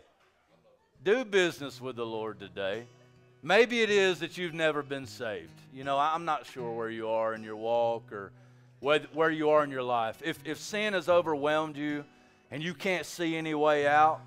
do 1.03 1.25
business 1.25 1.79
with 1.81 1.95
the 1.95 2.05
Lord 2.05 2.39
today. 2.39 2.85
Maybe 3.41 3.81
it 3.81 3.89
is 3.89 4.19
that 4.19 4.37
you've 4.37 4.53
never 4.53 4.83
been 4.83 5.05
saved. 5.05 5.49
You 5.73 5.83
know, 5.83 5.97
I'm 5.97 6.25
not 6.25 6.45
sure 6.45 6.71
where 6.71 6.89
you 6.89 7.09
are 7.09 7.33
in 7.33 7.43
your 7.43 7.55
walk 7.55 8.11
or 8.11 8.31
where 8.85 9.31
you 9.31 9.49
are 9.49 9.63
in 9.63 9.71
your 9.71 9.83
life. 9.83 10.21
If, 10.23 10.39
if 10.45 10.59
sin 10.59 10.93
has 10.93 11.09
overwhelmed 11.09 11.75
you 11.75 12.05
and 12.51 12.61
you 12.61 12.73
can't 12.73 13.05
see 13.05 13.35
any 13.35 13.55
way 13.55 13.87
out, 13.87 14.21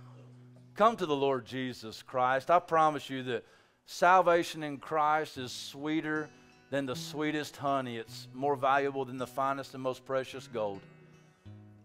come 0.74 0.96
to 0.96 1.06
the 1.06 1.14
Lord 1.14 1.46
Jesus 1.46 2.02
Christ. 2.02 2.50
I 2.50 2.58
promise 2.58 3.08
you 3.08 3.22
that 3.24 3.44
salvation 3.86 4.62
in 4.62 4.78
Christ 4.78 5.38
is 5.38 5.52
sweeter 5.52 6.28
than 6.70 6.86
the 6.86 6.96
sweetest 6.96 7.56
honey, 7.56 7.96
it's 7.96 8.28
more 8.34 8.54
valuable 8.54 9.04
than 9.04 9.16
the 9.16 9.26
finest 9.26 9.72
and 9.72 9.82
most 9.82 10.04
precious 10.04 10.46
gold. 10.48 10.80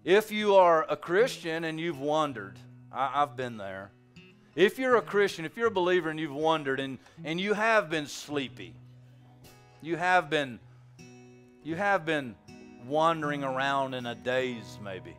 If 0.03 0.29
you 0.29 0.55
are 0.55 0.85
a 0.89 0.97
Christian 0.97 1.63
and 1.63 1.79
you've 1.79 2.01
wondered, 2.01 2.59
I, 2.91 3.07
have 3.19 3.37
been 3.37 3.55
there. 3.55 3.91
If 4.55 4.77
you're 4.77 4.97
a 4.97 5.01
Christian, 5.01 5.45
if 5.45 5.55
you're 5.55 5.67
a 5.67 5.71
believer 5.71 6.09
and 6.09 6.19
you've 6.19 6.35
wondered 6.35 6.81
and, 6.81 6.97
and 7.23 7.39
you 7.39 7.53
have 7.53 7.89
been 7.89 8.07
sleepy, 8.07 8.73
you 9.81 9.95
have 9.95 10.29
been 10.29 10.59
you 11.63 11.77
have 11.77 12.05
been 12.05 12.35
wandering 12.85 13.43
around 13.43 13.93
in 13.93 14.05
a 14.05 14.15
daze, 14.15 14.79
maybe. 14.83 15.15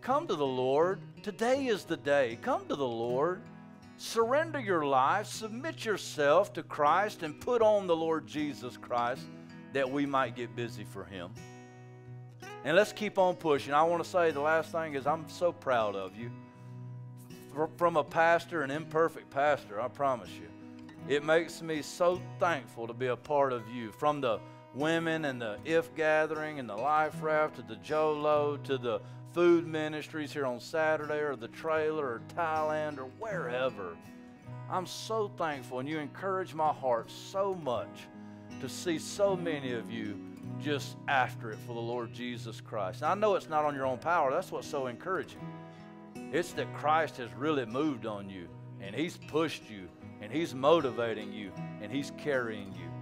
Come 0.00 0.26
to 0.26 0.36
the 0.36 0.46
Lord. 0.46 1.00
Today 1.22 1.66
is 1.66 1.84
the 1.84 1.96
day. 1.96 2.38
Come 2.42 2.66
to 2.68 2.76
the 2.76 2.86
Lord. 2.86 3.42
Surrender 3.96 4.58
your 4.58 4.84
life, 4.84 5.26
submit 5.26 5.84
yourself 5.84 6.52
to 6.54 6.62
Christ, 6.62 7.22
and 7.22 7.40
put 7.40 7.62
on 7.62 7.86
the 7.86 7.94
Lord 7.94 8.26
Jesus 8.26 8.76
Christ 8.76 9.22
that 9.72 9.88
we 9.88 10.04
might 10.04 10.34
get 10.34 10.56
busy 10.56 10.84
for 10.84 11.04
Him. 11.04 11.30
And 12.64 12.76
let's 12.76 12.92
keep 12.92 13.18
on 13.18 13.36
pushing. 13.36 13.72
I 13.72 13.82
want 13.82 14.02
to 14.02 14.08
say 14.08 14.30
the 14.30 14.40
last 14.40 14.72
thing 14.72 14.94
is 14.94 15.06
I'm 15.06 15.28
so 15.28 15.52
proud 15.52 15.94
of 15.94 16.16
you. 16.16 16.30
From 17.76 17.96
a 17.96 18.02
pastor, 18.02 18.62
an 18.62 18.70
imperfect 18.70 19.30
pastor, 19.30 19.80
I 19.80 19.88
promise 19.88 20.30
you. 20.30 20.48
It 21.06 21.24
makes 21.24 21.62
me 21.62 21.82
so 21.82 22.20
thankful 22.40 22.86
to 22.86 22.94
be 22.94 23.06
a 23.06 23.16
part 23.16 23.52
of 23.52 23.68
you. 23.68 23.92
From 23.92 24.20
the 24.20 24.40
women 24.74 25.24
and 25.24 25.40
the 25.40 25.58
If 25.64 25.94
Gathering 25.94 26.58
and 26.58 26.68
the 26.68 26.76
Life 26.76 27.22
Raft 27.22 27.56
to 27.56 27.62
the 27.62 27.76
Jolo 27.76 28.56
to 28.58 28.78
the 28.78 29.00
food 29.32 29.66
ministries 29.66 30.32
here 30.32 30.46
on 30.46 30.60
Saturday 30.60 31.18
or 31.18 31.36
the 31.36 31.48
trailer 31.48 32.04
or 32.04 32.22
Thailand 32.36 32.98
or 32.98 33.06
wherever. 33.18 33.96
I'm 34.70 34.86
so 34.86 35.30
thankful 35.36 35.80
and 35.80 35.88
you 35.88 35.98
encourage 35.98 36.54
my 36.54 36.72
heart 36.72 37.10
so 37.10 37.54
much 37.54 38.08
to 38.60 38.68
see 38.68 38.98
so 38.98 39.36
many 39.36 39.72
of 39.72 39.90
you 39.90 40.18
just 40.60 40.96
after 41.08 41.50
it 41.50 41.58
for 41.66 41.74
the 41.74 41.80
Lord 41.80 42.12
Jesus 42.12 42.60
Christ. 42.60 43.02
I 43.02 43.14
know 43.14 43.34
it's 43.34 43.48
not 43.48 43.64
on 43.64 43.74
your 43.74 43.86
own 43.86 43.98
power. 43.98 44.30
That's 44.30 44.52
what's 44.52 44.68
so 44.68 44.86
encouraging. 44.86 45.40
It's 46.32 46.52
that 46.52 46.72
Christ 46.74 47.16
has 47.18 47.32
really 47.34 47.66
moved 47.66 48.06
on 48.06 48.30
you 48.30 48.48
and 48.80 48.94
He's 48.94 49.16
pushed 49.16 49.68
you 49.68 49.88
and 50.20 50.32
He's 50.32 50.54
motivating 50.54 51.32
you 51.32 51.50
and 51.82 51.90
He's 51.90 52.12
carrying 52.16 52.72
you. 52.72 52.93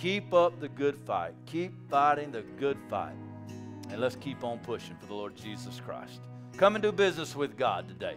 Keep 0.00 0.32
up 0.32 0.60
the 0.60 0.68
good 0.68 0.96
fight. 0.96 1.34
Keep 1.46 1.90
fighting 1.90 2.30
the 2.30 2.42
good 2.60 2.78
fight. 2.88 3.16
And 3.90 4.00
let's 4.00 4.14
keep 4.14 4.44
on 4.44 4.60
pushing 4.60 4.94
for 4.94 5.06
the 5.06 5.14
Lord 5.14 5.34
Jesus 5.34 5.80
Christ. 5.84 6.20
Come 6.56 6.76
and 6.76 6.82
do 6.82 6.92
business 6.92 7.34
with 7.34 7.56
God 7.56 7.88
today. 7.88 8.14